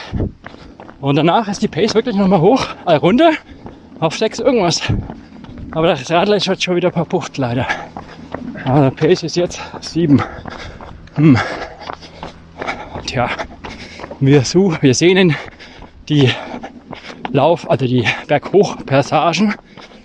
Und 1.00 1.16
danach 1.16 1.48
ist 1.48 1.62
die 1.62 1.68
Pace 1.68 1.94
wirklich 1.94 2.16
nochmal 2.16 2.40
hoch, 2.40 2.66
äh, 2.86 2.94
runter 2.94 3.30
auf 4.00 4.16
6 4.16 4.40
irgendwas. 4.40 4.82
Aber 5.70 5.88
das 5.88 6.10
Radler 6.10 6.36
ist 6.36 6.46
jetzt 6.46 6.64
schon 6.64 6.76
wieder 6.76 6.90
verpufft 6.90 7.38
leider. 7.38 7.66
Der 8.66 8.90
Pace 8.90 9.22
ist 9.22 9.36
jetzt 9.36 9.60
7. 9.80 10.20
Hm. 11.14 11.38
Tja, 13.06 13.28
wir 14.20 14.42
suchen, 14.44 14.78
wir 14.80 14.94
sehnen 14.94 15.36
die 16.08 16.30
Lauf, 17.30 17.70
also 17.70 17.86
die 17.86 18.04
Berghochpassagen, 18.26 19.54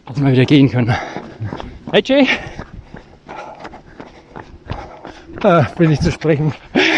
dass 0.05 0.21
wir 0.21 0.31
wieder 0.31 0.45
gehen 0.45 0.69
können. 0.69 0.95
Hey 1.91 2.03
Jay, 2.05 2.27
Ah, 5.43 5.67
bin 5.77 5.91
ich 5.91 5.99
zu 5.99 6.09
sprechen. 6.09 6.53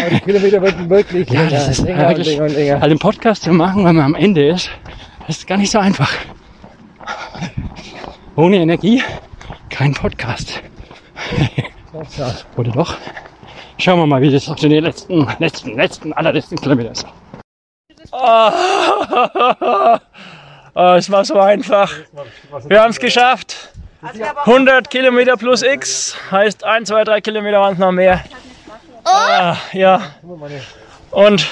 Aber 0.06 0.14
die 0.14 0.20
Kilometer 0.20 0.62
werden 0.62 0.88
wirklich 0.88 1.28
Ja, 1.28 1.40
länger, 1.40 1.50
das 1.50 1.68
ist 1.68 1.80
länger 1.80 2.02
und 2.02 2.08
wirklich, 2.08 2.26
länger 2.28 2.44
und 2.44 2.54
länger. 2.54 2.74
also 2.76 2.88
den 2.88 2.98
Podcast 2.98 3.42
zu 3.42 3.52
machen, 3.52 3.84
wenn 3.84 3.96
man 3.96 4.04
am 4.04 4.14
Ende 4.14 4.46
ist, 4.48 4.70
das 5.26 5.38
ist 5.38 5.46
gar 5.48 5.58
nicht 5.58 5.70
so 5.70 5.78
einfach. 5.78 6.12
Ohne 8.36 8.56
Energie 8.58 9.02
kein 9.68 9.94
Podcast. 9.94 10.62
Oder 12.56 12.70
doch? 12.70 12.96
Schauen 13.78 13.98
wir 13.98 14.06
mal, 14.06 14.22
wie 14.22 14.30
das 14.30 14.48
auf 14.48 14.60
den 14.60 14.70
letzten, 14.70 15.26
letzten, 15.38 15.76
letzten, 15.76 16.12
allerletzten 16.12 16.56
Kilometer 16.58 16.92
ist. 16.92 17.06
Ah, 18.12 18.52
es 20.96 21.10
war 21.10 21.24
so 21.24 21.38
einfach. 21.40 21.92
Wir 22.68 22.80
haben 22.80 22.90
es 22.90 23.00
geschafft. 23.00 23.70
100 24.44 24.88
Kilometer 24.88 25.36
plus 25.36 25.62
X 25.62 26.16
heißt 26.30 26.62
1, 26.62 26.88
2, 26.88 27.04
3 27.04 27.20
Kilometer 27.20 27.60
waren 27.60 27.72
es 27.72 27.78
noch 27.78 27.90
mehr. 27.90 28.22
Ah, 29.06 29.56
ja. 29.72 30.00
Und 31.10 31.46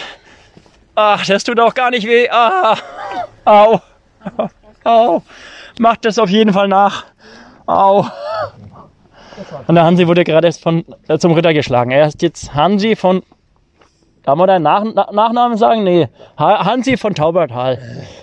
ach, 0.95 1.25
das 1.25 1.45
tut 1.45 1.61
auch 1.61 1.75
gar 1.75 1.91
nicht 1.91 2.07
weh. 2.07 2.29
Ah, 2.31 2.77
au. 3.45 3.81
Au. 4.85 5.23
Macht 5.79 6.05
das 6.05 6.19
auf 6.19 6.29
jeden 6.29 6.53
Fall 6.53 6.69
nach. 6.69 7.05
Au. 7.67 8.07
Und 9.67 9.75
der 9.75 9.85
Hansi 9.85 10.07
wurde 10.07 10.25
gerade 10.25 10.47
erst 10.47 10.63
von, 10.63 10.85
äh, 11.09 11.19
zum 11.19 11.33
Ritter 11.33 11.55
geschlagen. 11.55 11.91
Er 11.91 12.07
ist 12.07 12.23
jetzt 12.23 12.55
Hansi 12.55 12.97
von. 12.97 13.23
Darf 14.25 14.37
man 14.37 14.47
deinen 14.47 14.63
Nach 14.63 14.85
Na 14.85 15.11
Nachnamen 15.13 15.59
sagen? 15.59 15.85
Nee. 15.85 16.09
Ha 16.39 16.65
Hansi 16.65 16.97
von 16.97 17.15
Taubertal. 17.15 17.79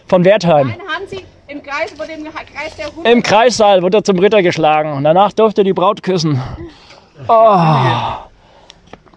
Von 0.07 0.25
Wertheim. 0.25 0.69
Ein 0.69 0.81
Hansi 0.87 1.25
im 1.47 1.61
Kreis, 1.61 1.91
vor 1.91 2.05
dem 2.05 2.23
Kreis 2.23 2.75
der 2.77 2.95
Hunde. 2.95 3.09
Im 3.09 3.23
Kreissaal 3.23 3.81
wurde 3.81 3.97
er 3.97 4.03
zum 4.03 4.19
Ritter 4.19 4.41
geschlagen. 4.41 4.93
Und 4.93 5.03
danach 5.03 5.33
durfte 5.33 5.61
er 5.61 5.65
die 5.65 5.73
Braut 5.73 6.01
küssen. 6.01 6.41
Oh. 7.27 7.57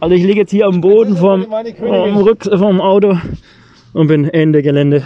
Also 0.04 0.16
ich 0.16 0.22
liege 0.22 0.40
jetzt 0.40 0.50
hier 0.50 0.66
am 0.66 0.82
Boden 0.82 1.16
vom, 1.16 1.46
vom. 1.78 2.16
Rück 2.18 2.44
vom 2.44 2.82
Auto 2.82 3.16
und 3.94 4.06
bin 4.06 4.28
Ende 4.28 4.62
Gelände. 4.62 5.02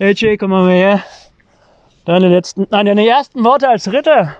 Hey 0.00 0.14
Jay, 0.16 0.36
komm 0.36 0.50
mal 0.50 0.68
her. 0.68 1.04
Deine 2.06 2.28
letzten, 2.30 2.66
nein, 2.70 2.86
deine 2.86 3.06
ersten 3.06 3.44
Worte 3.44 3.68
als 3.68 3.92
Ritter. 3.92 4.34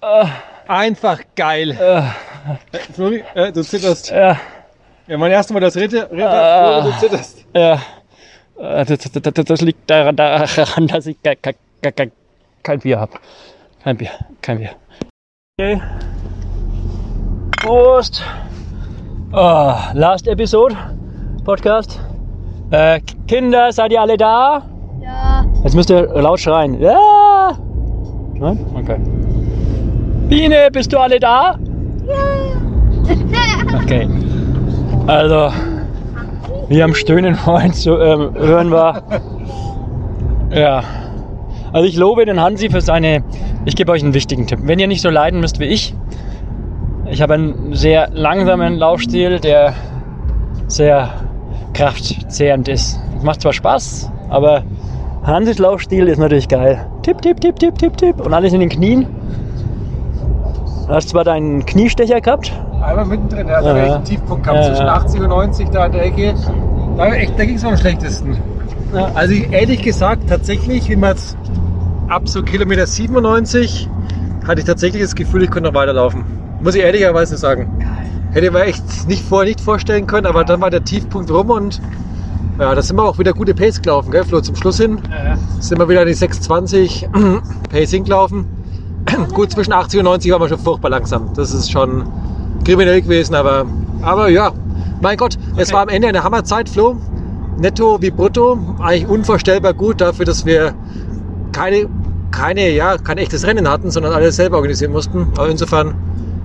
Äh, 0.00 0.24
Einfach 0.66 1.20
geil. 1.36 1.72
Äh, 1.72 2.04
Flori, 2.94 3.22
äh, 3.34 3.52
du 3.52 3.62
zitterst. 3.62 4.10
ja, 4.10 4.40
Ja, 5.08 5.18
mein 5.18 5.30
erstes 5.30 5.52
Mal 5.52 5.60
das 5.60 5.76
Ritter. 5.76 6.10
Ritter. 6.10 6.80
Flori, 6.80 6.90
du 6.90 6.98
zitterst. 7.00 7.44
ja. 7.54 7.74
Äh, 8.58 8.84
Das, 8.86 8.98
das, 9.12 9.44
das, 9.44 9.60
liegt 9.60 9.90
daran, 9.90 10.16
daran 10.16 10.86
dass 10.86 11.06
ich 11.06 11.22
kein, 11.22 11.36
kein, 11.42 11.54
kein, 11.94 12.12
kein 12.62 12.78
Bier 12.78 12.98
habe. 12.98 13.12
Kein 13.82 13.98
Bier, 13.98 14.12
kein 14.40 14.58
Bier. 14.58 14.70
Okay. 15.60 15.82
Prost. 17.64 18.22
Oh, 19.32 19.74
last 19.94 20.28
episode 20.28 20.76
Podcast. 21.44 21.98
Äh, 22.70 23.00
Kinder, 23.26 23.72
seid 23.72 23.90
ihr 23.90 24.02
alle 24.02 24.18
da? 24.18 24.62
Ja. 25.02 25.46
Jetzt 25.62 25.74
müsst 25.74 25.88
ihr 25.88 26.02
laut 26.20 26.40
schreien. 26.40 26.78
Ja! 26.78 27.56
Nein? 28.34 28.66
Okay. 28.74 29.00
Biene, 30.28 30.68
bist 30.70 30.92
du 30.92 30.98
alle 30.98 31.18
da? 31.18 31.58
Okay. 33.82 34.08
Also, 35.06 35.50
wie 36.68 36.82
am 36.82 36.94
Stöhnen 36.94 37.34
vorhin 37.34 37.72
zu 37.72 37.98
ähm, 37.98 38.34
hören 38.34 38.70
war. 38.70 39.02
Ja. 40.50 40.82
Also 41.72 41.88
ich 41.88 41.96
lobe 41.96 42.24
den 42.24 42.40
Hansi 42.40 42.70
für 42.70 42.80
seine. 42.80 43.24
Ich 43.64 43.74
gebe 43.74 43.90
euch 43.90 44.02
einen 44.02 44.14
wichtigen 44.14 44.46
Tipp. 44.46 44.60
Wenn 44.62 44.78
ihr 44.78 44.86
nicht 44.86 45.02
so 45.02 45.10
leiden 45.10 45.40
müsst 45.40 45.60
wie 45.60 45.64
ich, 45.64 45.94
ich 47.14 47.22
habe 47.22 47.34
einen 47.34 47.74
sehr 47.74 48.08
langsamen 48.12 48.74
Laufstil, 48.74 49.38
der 49.38 49.72
sehr 50.66 51.10
kraftzehrend 51.72 52.66
ist. 52.68 52.98
Es 53.16 53.22
macht 53.22 53.40
zwar 53.40 53.52
Spaß, 53.52 54.10
aber 54.28 54.64
Hansis 55.22 55.58
Laufstil 55.58 56.08
ist 56.08 56.18
natürlich 56.18 56.48
geil. 56.48 56.84
Tipp, 57.02 57.22
tipp, 57.22 57.40
tipp, 57.40 57.56
tipp, 57.60 57.78
tipp, 57.78 57.96
tipp. 57.96 58.20
Und 58.20 58.34
alles 58.34 58.52
in 58.52 58.58
den 58.60 58.68
Knien. 58.68 59.06
Du 60.88 60.92
hast 60.92 61.10
zwar 61.10 61.22
deinen 61.24 61.64
Kniestecher 61.64 62.20
gehabt, 62.20 62.52
Einmal 62.82 63.06
mittendrin, 63.06 63.46
der 63.46 63.56
hat 63.58 63.64
Ja, 63.64 63.76
echt 63.78 63.92
einen 63.94 64.04
Tiefpunkt 64.04 64.42
gehabt 64.44 64.58
Ja, 64.60 64.66
zwischen 64.66 64.86
ja. 64.86 64.92
80 64.94 65.20
und 65.22 65.28
90 65.28 65.68
da 65.70 65.86
in 65.86 65.92
der 65.92 66.04
Ecke. 66.04 66.34
Da, 66.98 67.06
echt- 67.14 67.38
da 67.38 67.44
ging 67.46 67.56
es 67.56 67.64
am 67.64 67.76
schlechtesten. 67.78 68.36
Ja. 68.94 69.10
Also 69.14 69.32
ich, 69.32 69.50
ehrlich 69.52 69.80
gesagt, 69.80 70.28
tatsächlich, 70.28 70.90
wie 70.90 70.96
man 70.96 71.10
jetzt 71.12 71.38
ab 72.08 72.28
so 72.28 72.42
Kilometer 72.42 72.86
97 72.86 73.88
hatte 74.46 74.60
ich 74.60 74.66
tatsächlich 74.66 75.00
das 75.02 75.14
Gefühl, 75.14 75.44
ich 75.44 75.50
könnte 75.50 75.70
noch 75.70 75.74
weiterlaufen. 75.78 76.24
Muss 76.64 76.74
ich 76.74 76.82
ehrlicherweise 76.82 77.36
sagen. 77.36 77.70
Hätte 78.32 78.50
man 78.50 78.62
echt 78.62 78.82
nicht 79.06 79.22
vorher 79.22 79.46
nicht 79.46 79.60
vorstellen 79.60 80.06
können, 80.06 80.26
aber 80.26 80.44
dann 80.44 80.62
war 80.62 80.70
der 80.70 80.82
Tiefpunkt 80.82 81.30
rum 81.30 81.50
und 81.50 81.80
ja, 82.58 82.74
da 82.74 82.80
sind 82.80 82.96
wir 82.96 83.04
auch 83.04 83.18
wieder 83.18 83.34
gute 83.34 83.52
Pace 83.52 83.82
gelaufen, 83.82 84.10
gell, 84.10 84.24
Flo? 84.24 84.40
Zum 84.40 84.56
Schluss 84.56 84.78
hin 84.78 84.98
sind 85.60 85.78
wir 85.78 85.88
wieder 85.90 86.06
die 86.06 86.14
620 86.14 87.08
Pace 87.70 87.90
hingelaufen. 87.90 88.46
Gut, 89.34 89.50
zwischen 89.52 89.74
80 89.74 90.00
und 90.00 90.04
90 90.04 90.32
waren 90.32 90.40
wir 90.40 90.48
schon 90.48 90.58
furchtbar 90.58 90.88
langsam. 90.88 91.34
Das 91.34 91.52
ist 91.52 91.70
schon 91.70 92.08
kriminell 92.64 93.02
gewesen, 93.02 93.34
aber, 93.34 93.66
aber 94.00 94.28
ja, 94.30 94.50
mein 95.02 95.18
Gott, 95.18 95.36
es 95.56 95.70
war 95.70 95.82
am 95.82 95.88
Ende 95.90 96.08
eine 96.08 96.24
Hammerzeit, 96.24 96.70
Flo. 96.70 96.96
Netto 97.58 98.00
wie 98.00 98.10
brutto, 98.10 98.58
eigentlich 98.80 99.06
unvorstellbar 99.06 99.74
gut 99.74 100.00
dafür, 100.00 100.24
dass 100.24 100.46
wir 100.46 100.74
keine, 101.52 101.88
keine, 102.30 102.70
ja, 102.70 102.96
kein 102.96 103.18
echtes 103.18 103.46
Rennen 103.46 103.68
hatten, 103.68 103.90
sondern 103.90 104.14
alles 104.14 104.36
selber 104.36 104.56
organisieren 104.56 104.92
mussten. 104.92 105.28
Aber 105.36 105.50
insofern, 105.50 105.94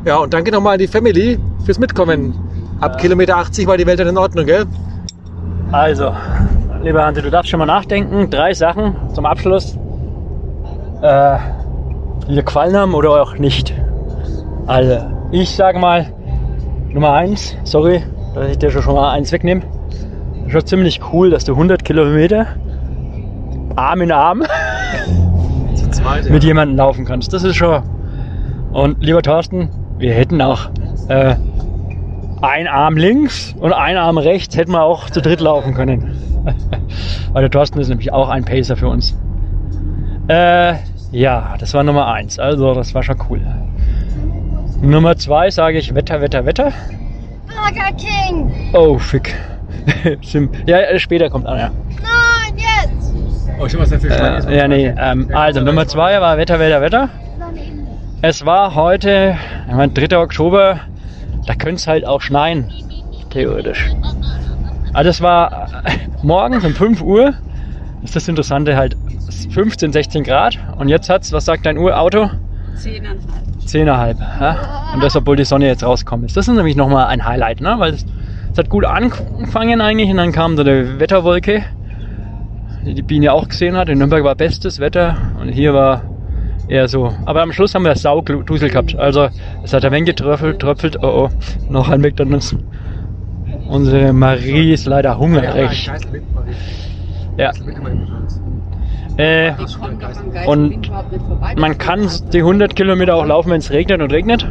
ja, 0.06 0.18
und 0.18 0.34
danke 0.34 0.52
nochmal 0.52 0.74
an 0.74 0.80
die 0.80 0.88
Family 0.88 1.40
fürs 1.66 1.80
Mitkommen. 1.80 2.34
Ab 2.80 2.98
Kilometer 2.98 3.38
80 3.38 3.68
war 3.68 3.78
die 3.78 3.86
Welt 3.86 4.00
dann 4.00 4.08
in 4.08 4.18
Ordnung, 4.18 4.46
gell? 4.46 4.66
Also, 5.72 6.14
lieber 6.82 7.06
Hansi, 7.06 7.22
du 7.22 7.30
darfst 7.30 7.50
schon 7.50 7.60
mal 7.60 7.66
nachdenken. 7.66 8.30
Drei 8.30 8.54
Sachen 8.54 8.96
zum 9.14 9.26
Abschluss, 9.26 9.78
äh, 11.02 11.38
die 12.28 12.36
dir 12.36 12.44
gefallen 12.44 12.76
haben 12.76 12.94
oder 12.94 13.22
auch 13.22 13.38
nicht. 13.38 13.74
Also, 14.68 15.06
ich 15.32 15.56
sage 15.56 15.78
mal, 15.80 16.14
Nummer 16.90 17.14
eins, 17.14 17.56
sorry, 17.66 18.04
dass 18.34 18.50
ich 18.50 18.58
dir 18.58 18.72
schon 18.72 18.96
mal 18.96 19.12
eins 19.12 19.32
wegnehme. 19.32 19.62
Schon 20.48 20.66
ziemlich 20.66 21.02
cool, 21.12 21.30
dass 21.30 21.44
du 21.44 21.52
100 21.52 21.84
Kilometer 21.84 22.48
Arm 23.76 24.02
in 24.02 24.12
Arm 24.12 24.44
zweit, 25.92 26.30
mit 26.30 26.44
jemandem 26.44 26.78
laufen 26.78 27.06
kannst. 27.06 27.34
Das 27.34 27.44
ist 27.44 27.56
schon. 27.56 27.84
Und 28.72 29.04
lieber 29.04 29.22
Thorsten, 29.22 29.70
wir 30.00 30.14
hätten 30.14 30.42
auch 30.42 30.70
äh, 31.10 31.36
ein 32.42 32.68
Arm 32.68 32.98
links 32.98 33.54
und 33.60 33.74
ein 33.74 33.98
Arm 33.98 34.18
rechts, 34.18 34.56
hätten 34.58 34.72
wir 34.72 34.84
auch 34.84 35.10
zu 35.10 35.22
dritt 35.22 35.42
laufen 35.42 35.74
können. 35.74 36.16
Weil 37.34 37.42
der 37.44 37.52
Thorsten 37.52 37.80
ist 37.80 37.90
nämlich 37.90 38.12
auch 38.14 38.30
ein 38.30 38.46
Pacer 38.46 38.78
für 38.78 38.88
uns. 38.88 39.16
Äh, 40.30 40.76
ja, 41.12 41.56
das 41.60 41.74
war 41.74 41.84
Nummer 41.84 42.08
eins. 42.08 42.40
Also, 42.40 42.74
das 42.74 42.94
war 42.94 43.04
schon 43.04 43.18
cool. 43.30 43.42
Nummer 44.82 45.18
zwei 45.18 45.50
sage 45.50 45.78
ich 45.80 45.94
Wetter, 45.94 46.22
Wetter, 46.22 46.46
Wetter. 46.46 46.72
Burger 47.48 47.92
King. 47.98 48.52
Oh, 48.74 48.98
fick. 48.98 49.36
Sim- 50.22 50.50
ja, 50.66 50.78
äh, 50.78 51.00
später 51.00 51.30
kommt 51.30 51.46
einer. 51.46 51.72
Nein, 52.02 52.58
jetzt. 52.58 53.14
Oh, 53.60 53.68
schon 53.68 53.82
was 53.82 53.90
dafür 53.90 54.12
Äh, 54.48 54.58
ja, 54.58 54.68
nee. 54.68 54.94
Ähm, 54.98 55.30
also, 55.34 55.60
Nummer 55.62 55.88
zwei 55.88 56.22
war 56.22 56.38
Wetter, 56.38 56.60
Wetter, 56.60 56.82
Wetter. 56.82 57.10
Es 58.22 58.46
war 58.46 58.76
heute, 58.76 59.38
ich 59.70 59.74
meine, 59.74 59.94
3. 59.94 60.18
Oktober, 60.18 60.82
da 61.46 61.56
könnte 61.56 61.76
es 61.76 61.88
halt 61.88 62.06
auch 62.06 62.20
schneien, 62.20 62.70
theoretisch. 63.30 63.90
Also 64.92 65.10
es 65.10 65.22
war 65.22 65.70
äh, 65.86 65.92
morgens 66.22 66.66
um 66.66 66.74
5 66.74 67.02
Uhr, 67.02 67.34
ist 68.04 68.18
das 68.18 68.28
Interessante 68.28 68.76
halt 68.76 68.98
15, 69.52 69.94
16 69.94 70.24
Grad 70.26 70.60
und 70.78 70.90
jetzt 70.90 71.10
hat's, 71.10 71.32
was 71.32 71.46
sagt 71.46 71.66
dein 71.66 71.78
Urauto? 71.78 72.30
Zehneinhalb. 72.76 74.18
10,5. 74.18 74.42
Ja? 74.42 74.92
Und 74.94 75.02
das, 75.02 75.16
obwohl 75.16 75.38
die 75.38 75.46
Sonne 75.46 75.68
jetzt 75.68 75.86
rauskommt 75.86 76.26
ist. 76.26 76.36
Das 76.36 76.46
ist 76.46 76.54
nämlich 76.54 76.76
nochmal 76.76 77.06
ein 77.08 77.24
Highlight, 77.24 77.62
ne? 77.62 77.76
weil 77.78 77.94
es, 77.94 78.06
es 78.52 78.58
hat 78.58 78.70
gut 78.70 78.84
angefangen 78.84 79.80
eigentlich 79.80 80.10
und 80.10 80.18
dann 80.18 80.34
kam 80.34 80.58
so 80.58 80.64
eine 80.64 81.00
Wetterwolke, 81.00 81.64
die 82.86 82.96
die 82.96 83.02
Biene 83.02 83.32
auch 83.32 83.48
gesehen 83.48 83.78
hat. 83.78 83.88
In 83.88 84.00
Nürnberg 84.00 84.26
war 84.26 84.36
bestes 84.36 84.82
Wetter 84.82 85.16
und 85.40 85.48
hier 85.48 85.74
war 85.74 86.02
eher 86.70 86.88
so. 86.88 87.12
Aber 87.26 87.42
am 87.42 87.52
Schluss 87.52 87.76
haben 87.76 87.84
wir 87.84 87.96
Saudusel 87.96 88.70
gehabt. 88.70 88.98
Also 88.98 89.30
es 89.64 89.74
hat 89.74 89.84
ein 89.84 89.92
wenig 89.92 90.16
getröpfelt, 90.16 90.60
tröpfelt. 90.60 90.98
Oh 91.02 91.28
oh, 91.28 91.30
noch 91.70 91.90
ein 91.90 92.02
McDonalds. 92.02 92.56
Unsere 93.68 94.14
Marie 94.14 94.74
ist 94.74 94.86
leider 94.86 95.18
hungrig. 95.18 95.92
Ja. 97.38 97.52
Äh, 99.18 99.52
Und 100.46 100.90
man 101.58 101.78
kann 101.78 102.08
die 102.32 102.40
100 102.40 102.76
Kilometer 102.76 103.16
auch 103.16 103.26
laufen, 103.26 103.52
wenn 103.52 103.60
es 103.60 103.72
regnet 103.72 104.02
und 104.02 104.12
regnet. 104.12 104.48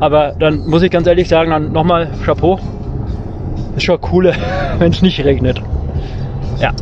Aber 0.00 0.32
dann 0.38 0.66
muss 0.68 0.82
ich 0.82 0.90
ganz 0.90 1.06
ehrlich 1.06 1.28
sagen, 1.28 1.50
dann 1.50 1.72
nochmal 1.72 2.08
Chapeau. 2.24 2.58
Ist 3.76 3.82
schon 3.84 4.00
cooler, 4.00 4.34
wenn 4.78 4.92
es 4.92 5.02
nicht 5.02 5.24
regnet. 5.24 5.60
Ja. 6.60 6.72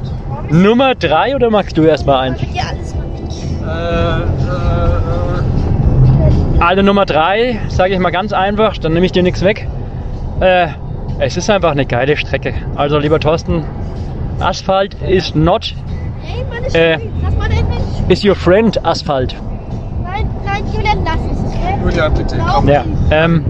Nummer 0.51 0.95
drei 0.95 1.35
oder 1.35 1.51
magst 1.51 1.77
du 1.77 1.83
erstmal 1.83 2.29
eins? 2.29 2.41
Ja, 2.55 2.65
alles 2.71 2.95
mal 2.95 3.06
Also 6.59 6.83
Nummer 6.83 7.07
drei, 7.07 7.61
sage 7.69 7.95
ich 7.95 8.01
mal 8.01 8.11
ganz 8.11 8.33
einfach, 8.33 8.77
dann 8.79 8.93
nehme 8.93 9.07
ich 9.07 9.13
dir 9.13 9.23
nichts 9.23 9.43
weg. 9.43 9.69
Äh, 10.41 10.69
es 11.19 11.37
ist 11.37 11.49
einfach 11.51 11.71
eine 11.71 11.87
geile 11.87 12.17
Strecke. 12.17 12.55
Also 12.75 12.99
lieber 12.99 13.21
Thorsten, 13.21 13.65
Asphalt 14.41 14.95
is 15.03 15.35
not 15.35 15.75
Äh. 16.73 16.99
Is 18.09 18.25
your 18.25 18.35
friend 18.35 18.85
Asphalt. 18.85 19.35
Nein, 20.03 20.29
nein, 20.45 20.65
Julian, 20.73 21.05
lass 21.05 21.17
es, 21.17 21.39
okay? 21.45 21.79
Julian, 21.83 22.15
bitte. 22.15 22.37
Lauf. 22.37 22.65
Ja. 22.67 22.85
Ähm, 23.11 23.45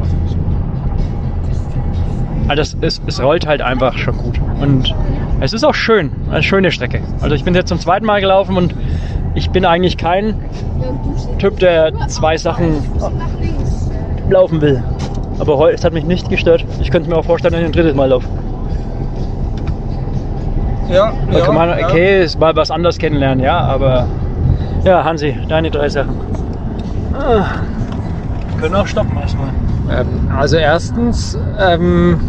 also 2.48 2.62
es, 2.62 2.76
es, 2.80 3.02
es 3.06 3.22
rollt 3.22 3.46
halt 3.46 3.60
einfach 3.60 3.96
schon 3.98 4.16
gut. 4.16 4.40
Und 4.60 4.94
es 5.40 5.52
ist 5.52 5.64
auch 5.64 5.74
schön, 5.74 6.12
eine 6.30 6.42
schöne 6.42 6.70
Strecke. 6.70 7.00
Also 7.20 7.34
ich 7.34 7.44
bin 7.44 7.54
jetzt 7.54 7.68
zum 7.68 7.78
zweiten 7.78 8.06
Mal 8.06 8.20
gelaufen 8.20 8.56
und 8.56 8.74
ich 9.36 9.50
bin 9.50 9.64
eigentlich 9.64 9.96
kein 9.96 10.34
Typ, 11.38 11.60
der 11.60 11.92
zwei 12.08 12.36
Sachen 12.36 12.82
laufen 14.30 14.60
will. 14.60 14.82
Aber 15.38 15.58
heute, 15.58 15.74
es 15.74 15.84
hat 15.84 15.92
mich 15.92 16.04
nicht 16.04 16.28
gestört. 16.30 16.64
Ich 16.80 16.90
könnte 16.90 17.08
mir 17.08 17.16
auch 17.16 17.24
vorstellen, 17.24 17.52
dass 17.52 17.60
ich 17.60 17.66
ein 17.66 17.72
drittes 17.72 17.94
Mal 17.94 18.08
laufe. 18.08 18.26
Ja, 20.90 21.12
Da 21.30 21.38
ja, 21.38 21.44
kann 21.44 21.54
man, 21.54 21.78
ja. 21.78 21.86
okay, 21.86 22.24
ist 22.24 22.40
mal 22.40 22.54
was 22.56 22.70
anderes 22.70 22.96
kennenlernen, 22.96 23.44
ja, 23.44 23.58
aber 23.58 24.06
ja, 24.84 25.04
Hansi, 25.04 25.36
deine 25.48 25.70
drei 25.70 25.88
Sachen. 25.88 26.14
Ah, 27.12 27.44
wir 28.52 28.60
können 28.60 28.74
auch 28.76 28.86
stoppen 28.86 29.18
erstmal. 29.20 29.48
Ähm, 29.90 30.06
also 30.36 30.56
erstens, 30.56 31.36
ähm, 31.60 32.20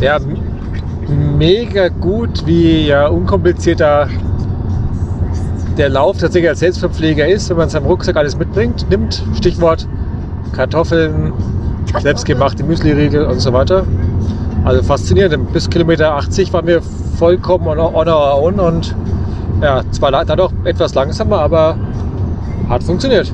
ja, 0.00 0.18
mega 1.36 1.88
gut, 1.88 2.46
wie 2.46 2.86
ja 2.86 3.08
unkomplizierter 3.08 4.08
der 5.80 5.88
Lauf 5.88 6.18
tatsächlich 6.18 6.50
als 6.50 6.60
Selbstverpfleger 6.60 7.26
ist, 7.26 7.48
wenn 7.48 7.56
man 7.56 7.70
seinem 7.70 7.86
Rucksack 7.86 8.14
alles 8.16 8.36
mitbringt, 8.36 8.84
nimmt. 8.90 9.24
Stichwort 9.34 9.88
Kartoffeln, 10.52 11.32
selbstgemachte 12.02 12.64
Müsliriegel 12.64 13.24
und 13.24 13.40
so 13.40 13.54
weiter. 13.54 13.86
Also 14.62 14.82
faszinierend. 14.82 15.54
Bis 15.54 15.70
Kilometer 15.70 16.14
80 16.16 16.52
waren 16.52 16.66
wir 16.66 16.82
vollkommen 17.18 17.66
on, 17.66 17.78
on 17.78 18.08
our 18.08 18.42
own 18.42 18.60
und 18.60 18.94
ja, 19.62 19.80
zwar 19.90 20.12
dann 20.12 20.38
auch 20.38 20.52
etwas 20.64 20.94
langsamer, 20.94 21.38
aber 21.38 21.76
hat 22.68 22.82
funktioniert. 22.82 23.32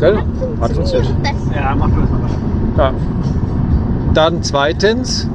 Gell? 0.00 0.16
Hat 0.58 0.72
funktioniert. 0.72 1.14
Ja, 1.54 1.74
mach 1.74 1.88
du 1.88 2.00
das. 2.00 2.78
Ja. 2.78 2.94
Dann 4.14 4.42
zweitens, 4.42 5.28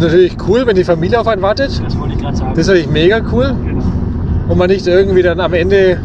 natürlich 0.00 0.36
cool, 0.48 0.66
wenn 0.66 0.74
die 0.74 0.82
Familie 0.82 1.20
auf 1.20 1.28
einen 1.28 1.42
wartet. 1.42 1.80
Das 1.84 1.96
wollte 1.96 2.14
ich 2.14 2.20
gerade 2.20 2.36
sagen. 2.36 2.50
Das 2.50 2.58
ist 2.58 2.66
natürlich 2.66 2.90
mega 2.90 3.20
cool. 3.30 3.54
Und 4.48 4.58
man 4.58 4.68
nicht 4.68 4.86
irgendwie 4.86 5.22
dann 5.22 5.40
am 5.40 5.54
Ende 5.54 5.98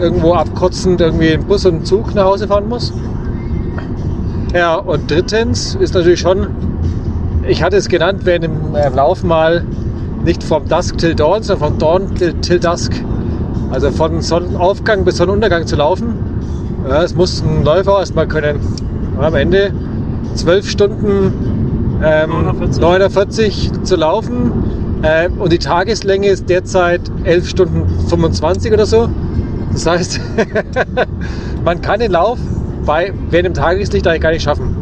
irgendwo 0.00 0.34
abkotzend 0.34 1.00
irgendwie 1.00 1.28
im 1.28 1.44
Bus 1.44 1.66
und 1.66 1.86
Zug 1.86 2.14
nach 2.14 2.24
Hause 2.24 2.48
fahren 2.48 2.68
muss. 2.68 2.92
Ja, 4.54 4.76
und 4.76 5.10
drittens 5.10 5.74
ist 5.76 5.94
natürlich 5.94 6.20
schon, 6.20 6.48
ich 7.46 7.62
hatte 7.62 7.76
es 7.76 7.88
genannt, 7.88 8.20
während 8.24 8.44
dem 8.44 8.74
äh, 8.74 8.88
Lauf 8.88 9.22
mal 9.22 9.64
nicht 10.24 10.42
vom 10.42 10.66
Dusk 10.68 10.98
till 10.98 11.14
Dawn, 11.14 11.42
sondern 11.42 11.70
vom 11.70 11.78
Dawn 11.78 12.14
till, 12.16 12.34
till 12.34 12.58
Dusk. 12.58 12.92
Also 13.70 13.90
von 13.90 14.20
Sonnenaufgang 14.20 15.04
bis 15.04 15.18
Sonnenuntergang 15.18 15.66
zu 15.66 15.76
laufen. 15.76 16.14
Ja, 16.88 17.02
das 17.02 17.14
muss 17.14 17.42
ein 17.42 17.62
Läufer 17.64 18.00
erstmal 18.00 18.26
können. 18.26 18.58
Und 19.16 19.24
am 19.24 19.34
Ende 19.34 19.72
zwölf 20.34 20.68
Stunden 20.68 22.00
ähm, 22.02 22.30
49. 22.30 22.80
49 22.80 23.70
zu 23.84 23.96
laufen. 23.96 24.52
Äh, 25.02 25.28
und 25.28 25.52
die 25.52 25.58
Tageslänge 25.58 26.28
ist 26.28 26.48
derzeit 26.48 27.00
11 27.24 27.48
Stunden 27.48 27.88
25 28.08 28.72
oder 28.72 28.86
so. 28.86 29.08
Das 29.72 29.86
heißt, 29.86 30.20
man 31.64 31.80
kann 31.80 32.00
den 32.00 32.12
Lauf 32.12 32.38
bei 32.84 33.12
während 33.30 33.46
dem 33.46 33.54
Tageslicht 33.54 34.06
eigentlich 34.06 34.20
gar 34.20 34.32
nicht 34.32 34.42
schaffen. 34.42 34.76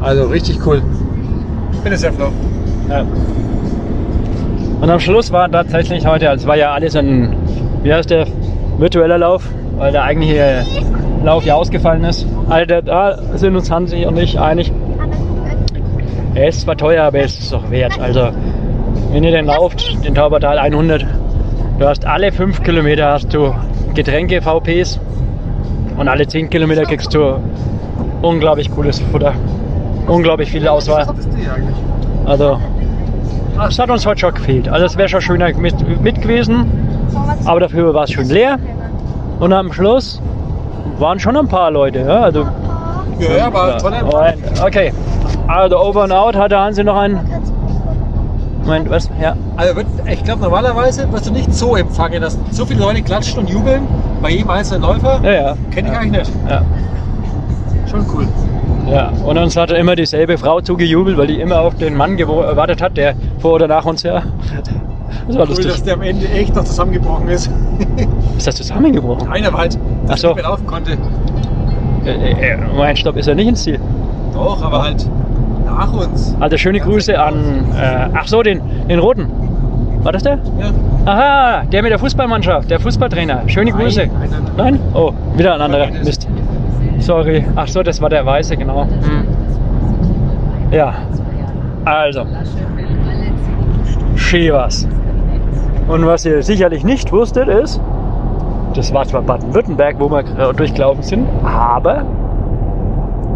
Also 0.00 0.24
richtig 0.26 0.64
cool. 0.66 0.82
Bin 1.82 1.92
es 1.92 2.00
sehr 2.00 2.12
froh. 2.12 2.30
Ja. 2.88 3.04
Und 4.80 4.90
am 4.90 5.00
Schluss 5.00 5.32
war 5.32 5.50
tatsächlich 5.50 6.06
heute, 6.06 6.28
also 6.28 6.42
es 6.42 6.48
war 6.48 6.56
ja 6.56 6.72
alles 6.72 6.94
ein, 6.94 7.34
wie 7.82 7.92
heißt 7.92 8.10
der, 8.10 8.26
virtueller 8.78 9.18
Lauf, 9.18 9.48
weil 9.78 9.90
der 9.90 10.02
eigentliche 10.02 10.64
Lauf 11.24 11.44
ja 11.44 11.54
ausgefallen 11.54 12.04
ist. 12.04 12.26
Also 12.48 12.80
da 12.82 13.18
sind 13.34 13.56
uns 13.56 13.70
Hansi 13.70 14.04
und 14.04 14.18
ich 14.18 14.38
einig. 14.38 14.70
Er 16.34 16.48
ist 16.48 16.60
zwar 16.60 16.76
teuer, 16.76 17.04
aber 17.04 17.20
es 17.20 17.38
ist 17.38 17.52
doch 17.52 17.70
wert. 17.70 17.98
Also 17.98 18.28
wenn 19.12 19.24
ihr 19.24 19.30
den 19.32 19.46
lauft, 19.46 20.04
den 20.04 20.14
Taubertal 20.14 20.58
100, 20.58 21.06
du 21.78 21.86
hast 21.86 22.06
alle 22.06 22.32
5 22.32 22.62
Kilometer 22.62 23.12
hast 23.12 23.32
du 23.32 23.54
Getränke, 23.94 24.42
VPs 24.42 25.00
und 25.96 26.08
alle 26.08 26.26
10 26.26 26.50
Kilometer 26.50 26.82
kriegst 26.84 27.14
du 27.14 27.36
unglaublich 28.22 28.70
cooles 28.74 29.00
Futter. 29.00 29.32
Unglaublich 30.06 30.50
viel 30.50 30.66
Auswahl. 30.68 31.06
Also 32.26 32.60
es 33.68 33.78
hat 33.78 33.90
uns 33.90 34.06
heute 34.06 34.20
schon 34.20 34.34
gefehlt. 34.34 34.68
Also 34.68 34.86
es 34.86 34.96
wäre 34.96 35.08
schon 35.08 35.20
schöner 35.20 35.52
mit, 35.56 35.74
mit 36.02 36.20
gewesen, 36.20 36.66
aber 37.44 37.60
dafür 37.60 37.94
war 37.94 38.04
es 38.04 38.10
schön 38.12 38.28
leer. 38.28 38.58
Und 39.40 39.52
am 39.52 39.72
Schluss 39.72 40.20
waren 40.98 41.18
schon 41.18 41.36
ein 41.36 41.48
paar 41.48 41.70
Leute. 41.70 42.00
Ja? 42.00 42.22
Also, 42.22 42.46
Ja, 43.18 43.36
ja, 43.38 43.52
war 43.52 43.78
toller 43.78 44.02
Und- 44.04 44.62
Okay, 44.64 44.92
also 45.46 45.78
over 45.78 46.04
and 46.04 46.12
out 46.12 46.36
hatte 46.36 46.58
Hansi 46.58 46.84
noch 46.84 46.96
einen. 46.96 47.18
Moment, 48.66 48.90
was? 48.90 49.08
Ja. 49.22 49.36
Also 49.56 49.76
wird, 49.76 49.86
ich 50.10 50.24
glaube 50.24 50.42
normalerweise 50.42 51.10
wirst 51.12 51.26
du 51.26 51.32
nicht 51.32 51.52
so 51.54 51.76
empfangen, 51.76 52.20
dass 52.20 52.36
so 52.50 52.66
viele 52.66 52.80
Leute 52.80 53.02
klatschen 53.02 53.38
und 53.40 53.48
jubeln 53.50 53.82
bei 54.20 54.30
jedem 54.30 54.50
einzelnen 54.50 54.82
Läufer. 54.82 55.20
Ja, 55.22 55.32
ja. 55.32 55.56
Kenne 55.70 55.88
ich 55.90 55.96
eigentlich 55.96 56.18
nicht. 56.28 56.32
Ja. 56.48 56.62
Schon 57.88 58.04
cool. 58.14 58.26
ja. 58.90 59.10
Und 59.24 59.38
uns 59.38 59.56
hat 59.56 59.70
immer 59.70 59.94
dieselbe 59.94 60.36
Frau 60.36 60.60
zugejubelt, 60.60 61.16
weil 61.16 61.28
die 61.28 61.40
immer 61.40 61.60
auf 61.60 61.76
den 61.76 61.94
Mann 61.96 62.16
gewartet 62.16 62.82
hat, 62.82 62.96
der 62.96 63.14
vor 63.38 63.52
oder 63.54 63.68
nach 63.68 63.84
uns 63.84 64.02
ja. 64.02 64.22
Das 65.28 65.36
war 65.36 65.42
Cool, 65.44 65.48
lustig. 65.50 65.66
dass 65.68 65.82
der 65.82 65.94
am 65.94 66.02
Ende 66.02 66.28
echt 66.28 66.54
noch 66.54 66.64
zusammengebrochen 66.64 67.28
ist. 67.28 67.50
Ist 68.36 68.46
das 68.46 68.56
zusammengebrochen? 68.56 69.28
Einer 69.28 69.52
war 69.52 69.60
halt, 69.60 69.78
Ach 70.04 70.10
dass 70.10 70.20
so. 70.20 70.28
er 70.28 70.34
nicht 70.34 70.42
mehr 70.42 70.50
laufen 70.50 70.66
konnte. 70.66 70.92
Äh, 72.04 72.52
äh, 72.52 72.56
mein 72.76 72.96
Stopp 72.96 73.16
ist 73.16 73.26
ja 73.26 73.34
nicht 73.34 73.48
ins 73.48 73.62
Ziel. 73.64 73.80
Doch, 74.34 74.62
aber 74.62 74.82
halt 74.82 75.08
nach 75.76 75.92
uns. 75.92 76.36
Also 76.40 76.56
schöne 76.56 76.80
Grüße 76.80 77.18
an, 77.18 77.64
äh, 77.78 78.08
ach 78.14 78.26
so, 78.26 78.42
den, 78.42 78.60
den 78.88 78.98
Roten. 78.98 79.30
War 80.02 80.12
das 80.12 80.22
der? 80.22 80.38
Ja. 80.58 80.70
Aha, 81.04 81.62
der 81.64 81.82
mit 81.82 81.90
der 81.90 81.98
Fußballmannschaft, 81.98 82.70
der 82.70 82.80
Fußballtrainer. 82.80 83.42
Schöne 83.46 83.70
Nein, 83.70 83.80
Grüße. 83.80 84.06
nein, 84.06 84.30
nein. 84.56 84.80
Oh, 84.94 85.12
wieder 85.36 85.54
ein 85.54 85.60
anderer. 85.60 85.88
Mist. 86.04 86.28
Sorry. 86.98 87.44
Ach 87.56 87.68
so, 87.68 87.82
das 87.82 88.00
war 88.00 88.08
der 88.08 88.24
Weiße, 88.24 88.56
genau. 88.56 88.84
Hm. 88.84 89.24
Ja. 90.70 90.94
Also. 91.84 92.24
Schevers. 94.16 94.88
Und 95.88 96.06
was 96.06 96.24
ihr 96.24 96.42
sicherlich 96.42 96.84
nicht 96.84 97.12
wusstet 97.12 97.48
ist, 97.48 97.80
das 98.74 98.92
war 98.92 99.04
zwar 99.06 99.22
Baden-Württemberg, 99.22 99.96
wo 99.98 100.10
wir 100.10 100.20
äh, 100.20 100.52
durchgelaufen 100.54 101.02
sind, 101.02 101.28
aber 101.44 102.04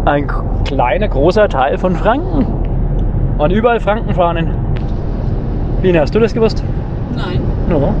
ein 0.05 0.27
kleiner, 0.65 1.07
großer 1.07 1.49
Teil 1.49 1.77
von 1.77 1.95
Franken. 1.95 2.45
Und 3.37 3.51
überall 3.51 3.79
Frankenfahnen. 3.79 4.49
Lina, 5.81 6.01
hast 6.01 6.13
du 6.13 6.19
das 6.19 6.33
gewusst? 6.33 6.63
Nein. 7.15 7.41
No. 7.69 7.93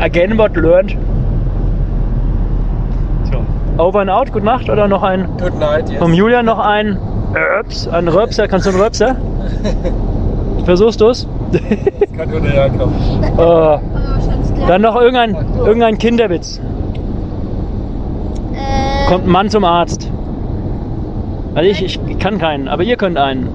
Again 0.00 0.36
what 0.38 0.56
learned. 0.56 0.96
So. 3.30 3.44
Over 3.82 4.00
and 4.00 4.10
out, 4.10 4.32
gute 4.32 4.44
Nacht 4.44 4.68
oder 4.68 4.88
noch 4.88 5.02
ein 5.02 5.28
Good 5.38 5.58
night, 5.58 5.88
yes. 5.88 5.98
vom 5.98 6.12
Julian 6.12 6.46
noch 6.46 6.58
ein 6.58 6.98
Röps, 7.34 7.86
ein 7.88 8.08
Röpser, 8.08 8.48
kannst 8.48 8.66
du 8.66 8.70
einen 8.70 8.80
Röpser? 8.80 9.16
Versuchst 10.64 11.00
du 11.00 11.08
es? 11.08 11.26
Kann 12.16 12.30
nur 12.30 12.40
der 12.40 12.70
kommen. 12.70 12.94
Äh, 13.22 14.66
dann 14.66 14.82
noch 14.82 14.96
irgendein, 14.96 15.36
irgendein 15.64 15.98
Kinderwitz. 15.98 16.60
Äh, 18.52 19.08
Kommt 19.08 19.26
ein 19.26 19.30
Mann 19.30 19.48
zum 19.48 19.64
Arzt. 19.64 20.10
Also 21.58 21.70
ich, 21.70 21.98
ich 22.06 22.18
kann 22.20 22.38
keinen, 22.38 22.68
aber 22.68 22.84
ihr 22.84 22.96
könnt 22.96 23.18
einen. 23.18 23.48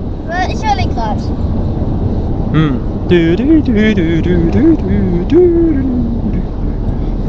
Ich 0.50 0.62
überlege 0.62 0.94
gerade. 0.94 1.22
Hm. 2.52 2.82
Du, 3.08 3.36
du, 3.38 3.62
du, 3.62 3.96
du, 3.96 4.22
du, 4.22 4.52
du, 4.52 4.76
du, 4.76 5.26
du. 5.30 6.42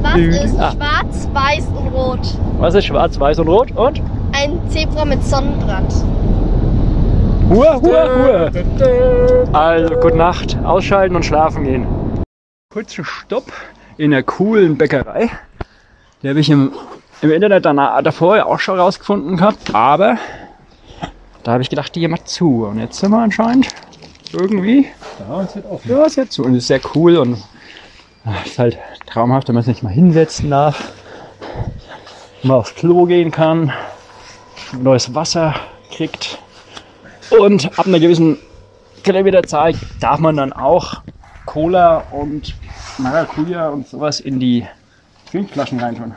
Was 0.03 0.17
ist 0.17 0.59
ah. 0.59 0.73
schwarz, 0.73 1.29
weiß 1.33 1.69
und 1.79 1.95
rot? 1.95 2.19
Was 2.59 2.75
ist 2.75 2.87
schwarz, 2.87 3.21
weiß 3.21 3.39
und 3.39 3.49
rot? 3.51 3.71
Und? 3.77 4.03
Ein 4.33 4.59
Zebra 4.69 5.05
mit 5.05 5.23
Sonnenbrand. 5.23 5.95
Hua, 7.51 7.81
hua, 7.81 8.09
hua. 8.17 8.51
Also, 9.53 9.95
gute 9.95 10.17
Nacht, 10.17 10.59
ausschalten 10.65 11.15
und 11.15 11.25
schlafen 11.25 11.63
gehen. 11.63 11.87
Kurzen 12.73 13.05
Stopp 13.05 13.45
in 13.97 14.11
der 14.11 14.25
coolen 14.25 14.77
Bäckerei. 14.77 15.31
Die 16.25 16.29
habe 16.29 16.41
ich 16.41 16.51
im, 16.51 16.73
im 17.23 17.31
Internet 17.31 17.65
danach, 17.65 18.03
davor 18.03 18.39
ja 18.39 18.47
auch 18.47 18.59
schon 18.59 18.81
rausgefunden 18.81 19.37
gehabt, 19.37 19.73
aber 19.73 20.17
da 21.45 21.53
habe 21.53 21.63
ich 21.63 21.71
gedacht, 21.71 21.95
die 21.95 22.07
mal 22.09 22.25
zu. 22.25 22.65
Und 22.65 22.79
jetzt 22.79 22.99
sind 22.99 23.11
wir 23.11 23.19
anscheinend 23.19 23.69
irgendwie, 24.33 24.89
Ja, 25.29 25.43
es 25.43 25.55
wird 25.55 25.67
offen. 25.71 25.91
ja, 25.91 26.05
ist 26.05 26.17
jetzt 26.17 26.33
zu. 26.33 26.43
Und 26.45 26.55
ist 26.57 26.67
sehr 26.67 26.81
cool 26.95 27.17
und 27.19 27.39
ach, 28.25 28.45
ist 28.47 28.59
halt 28.59 28.79
traumhaft, 29.07 29.49
wenn 29.49 29.55
man 29.55 29.63
sich 29.65 29.83
mal 29.83 29.93
hinsetzen 29.93 30.51
darf, 30.51 30.93
mal 32.43 32.57
aufs 32.57 32.75
Klo 32.75 33.05
gehen 33.07 33.31
kann, 33.31 33.73
neues 34.81 35.15
Wasser 35.15 35.55
kriegt. 35.93 36.39
Und 37.39 37.79
ab 37.79 37.87
einer 37.87 38.01
gewissen 38.01 38.39
Kilometerzahl 39.03 39.75
darf 40.01 40.19
man 40.19 40.37
dann 40.37 40.53
auch 40.53 41.03
Cola 41.47 41.99
und 42.11 42.55
Maracuja 42.99 43.69
und 43.69 43.87
sowas 43.87 44.21
in 44.21 44.41
die 44.41 44.67
Trinkflaschen 45.31 45.79
reintun. 45.81 46.15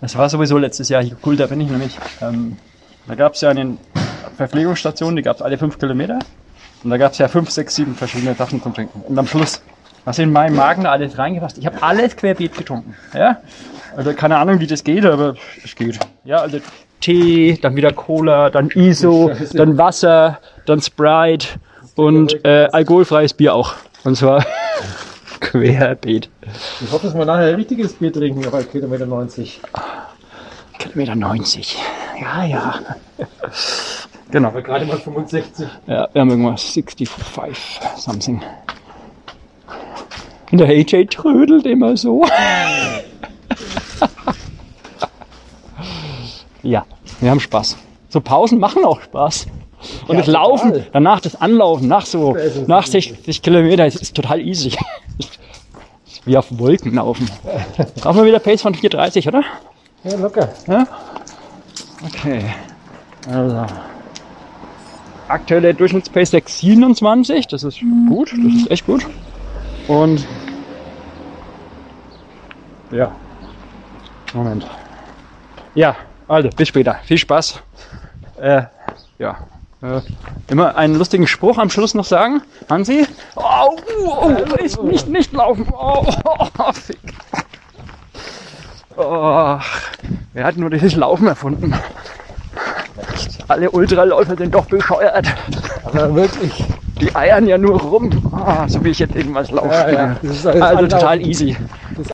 Das 0.00 0.16
war 0.16 0.28
sowieso 0.30 0.56
letztes 0.56 0.88
Jahr 0.88 1.02
hier 1.02 1.16
cool, 1.26 1.36
da 1.36 1.46
bin 1.46 1.60
ich 1.60 1.68
nämlich. 1.68 1.98
Ähm, 2.22 2.56
da 3.06 3.14
gab 3.14 3.34
es 3.34 3.40
ja 3.42 3.50
eine 3.50 3.76
Verpflegungsstation, 4.40 5.16
die 5.16 5.22
gab 5.22 5.36
es 5.36 5.42
alle 5.42 5.58
fünf 5.58 5.78
Kilometer. 5.78 6.18
Und 6.82 6.88
da 6.88 6.96
gab 6.96 7.12
es 7.12 7.18
ja 7.18 7.28
fünf, 7.28 7.50
sechs, 7.50 7.74
sieben 7.74 7.94
verschiedene 7.94 8.34
Sachen 8.34 8.62
zum 8.62 8.72
Trinken. 8.72 9.02
Und 9.02 9.18
am 9.18 9.26
Schluss, 9.26 9.62
was 10.06 10.18
in 10.18 10.32
meinen 10.32 10.56
Magen 10.56 10.84
da 10.84 10.92
alles 10.92 11.18
reingepasst, 11.18 11.58
ich 11.58 11.66
habe 11.66 11.82
alles 11.82 12.16
querbeet 12.16 12.56
getrunken. 12.56 12.96
Ja? 13.12 13.36
Also 13.94 14.14
keine 14.14 14.38
Ahnung, 14.38 14.58
wie 14.60 14.66
das 14.66 14.82
geht, 14.82 15.04
aber 15.04 15.34
es 15.62 15.74
geht. 15.74 15.98
Ja, 16.24 16.38
also 16.38 16.58
Tee, 17.02 17.58
dann 17.60 17.76
wieder 17.76 17.92
Cola, 17.92 18.48
dann 18.48 18.70
ISO, 18.70 19.30
dann 19.52 19.76
Wasser, 19.76 20.38
dann 20.64 20.80
Sprite 20.80 21.48
und 21.94 22.42
äh, 22.42 22.68
alkoholfreies 22.72 23.34
Bier 23.34 23.54
auch. 23.54 23.74
Und 24.04 24.16
zwar 24.16 24.46
querbeet. 25.40 26.30
Ich 26.80 26.90
hoffe, 26.90 27.08
dass 27.08 27.14
wir 27.14 27.26
nachher 27.26 27.48
ein 27.48 27.56
richtiges 27.56 27.92
Bier 27.92 28.10
trinken 28.10 28.46
auf 28.46 28.72
Kilometer 28.72 29.04
90. 29.04 29.60
Kilometer 30.78 31.14
90. 31.14 31.76
Ja, 32.22 32.44
ja. 32.44 32.80
Genau. 34.30 34.48
Aber 34.48 34.62
gerade 34.62 34.86
mal 34.86 34.98
65. 34.98 35.66
Ja, 35.86 36.08
wir 36.12 36.20
haben 36.20 36.30
irgendwas 36.30 36.62
65 36.62 37.08
something. 37.96 38.42
Und 40.50 40.58
der 40.58 40.68
AJ 40.68 41.06
trödelt 41.06 41.66
immer 41.66 41.96
so. 41.96 42.24
ja, 46.62 46.84
wir 47.20 47.30
haben 47.30 47.40
Spaß. 47.40 47.76
So 48.08 48.20
Pausen 48.20 48.58
machen 48.58 48.84
auch 48.84 49.00
Spaß. 49.00 49.46
Und 50.08 50.18
das 50.18 50.26
Laufen, 50.26 50.72
total. 50.72 50.88
danach 50.92 51.20
das 51.20 51.40
Anlaufen, 51.40 51.88
nach 51.88 52.04
so, 52.04 52.34
Das 52.34 52.66
nach 52.66 52.86
60 52.86 53.40
Kilometer, 53.42 53.86
ist, 53.86 53.96
ist 53.96 54.14
total 54.14 54.40
easy. 54.40 54.72
Wie 56.26 56.36
auf 56.36 56.46
Wolken 56.50 56.94
laufen. 56.94 57.30
Brauchen 58.02 58.18
wir 58.18 58.26
wieder 58.26 58.40
Pace 58.40 58.60
von 58.60 58.74
4,30, 58.74 59.28
oder? 59.28 59.42
Ja, 60.04 60.16
locker. 60.16 60.50
Ja? 60.66 60.86
Okay. 62.04 62.44
Also. 63.26 63.66
Aktuelle 65.30 65.74
Durchschnittspace 65.74 66.34
6,27. 66.34 67.48
Das 67.50 67.62
ist 67.62 67.80
gut. 68.08 68.32
Das 68.32 68.54
ist 68.54 68.70
echt 68.70 68.86
gut. 68.86 69.06
Und. 69.86 70.26
Ja. 72.90 73.12
Moment. 74.34 74.66
Ja, 75.74 75.94
also 76.26 76.48
bis 76.50 76.68
später. 76.68 76.96
Viel 77.04 77.18
Spaß. 77.18 77.62
Äh, 78.40 78.62
ja. 79.18 79.38
Äh, 79.82 80.00
immer 80.48 80.76
einen 80.76 80.96
lustigen 80.96 81.26
Spruch 81.26 81.58
am 81.58 81.70
Schluss 81.70 81.94
noch 81.94 82.04
sagen. 82.04 82.42
Hansi? 82.68 83.06
Oh, 83.36 83.76
oh, 84.00 84.36
oh 84.36 84.54
ist 84.56 84.82
nicht, 84.82 85.08
nicht 85.08 85.32
laufen. 85.32 85.66
Oh, 85.72 86.06
oh, 86.24 86.46
oh, 86.58 86.72
fick. 86.72 86.98
Oh, 88.96 89.58
wer 90.32 90.44
hat 90.44 90.56
nur 90.56 90.70
dieses 90.70 90.96
Laufen 90.96 91.28
erfunden? 91.28 91.72
Alle 93.48 93.70
Ultraläufer 93.70 94.36
sind 94.36 94.54
doch 94.54 94.66
bescheuert. 94.66 95.26
Aber 95.84 96.14
wirklich. 96.14 96.64
Die 97.00 97.14
eiern 97.16 97.46
ja 97.46 97.56
nur 97.56 97.80
rum. 97.80 98.10
Ah, 98.32 98.68
so 98.68 98.84
wie 98.84 98.90
ich 98.90 98.98
jetzt 98.98 99.16
irgendwas 99.16 99.50
laufe. 99.50 99.68
Ja, 99.68 99.90
ja. 99.90 100.16
Das 100.22 100.36
ist 100.36 100.46
alles 100.46 100.62
also 100.62 100.86
total 100.86 101.20
easy. 101.26 101.56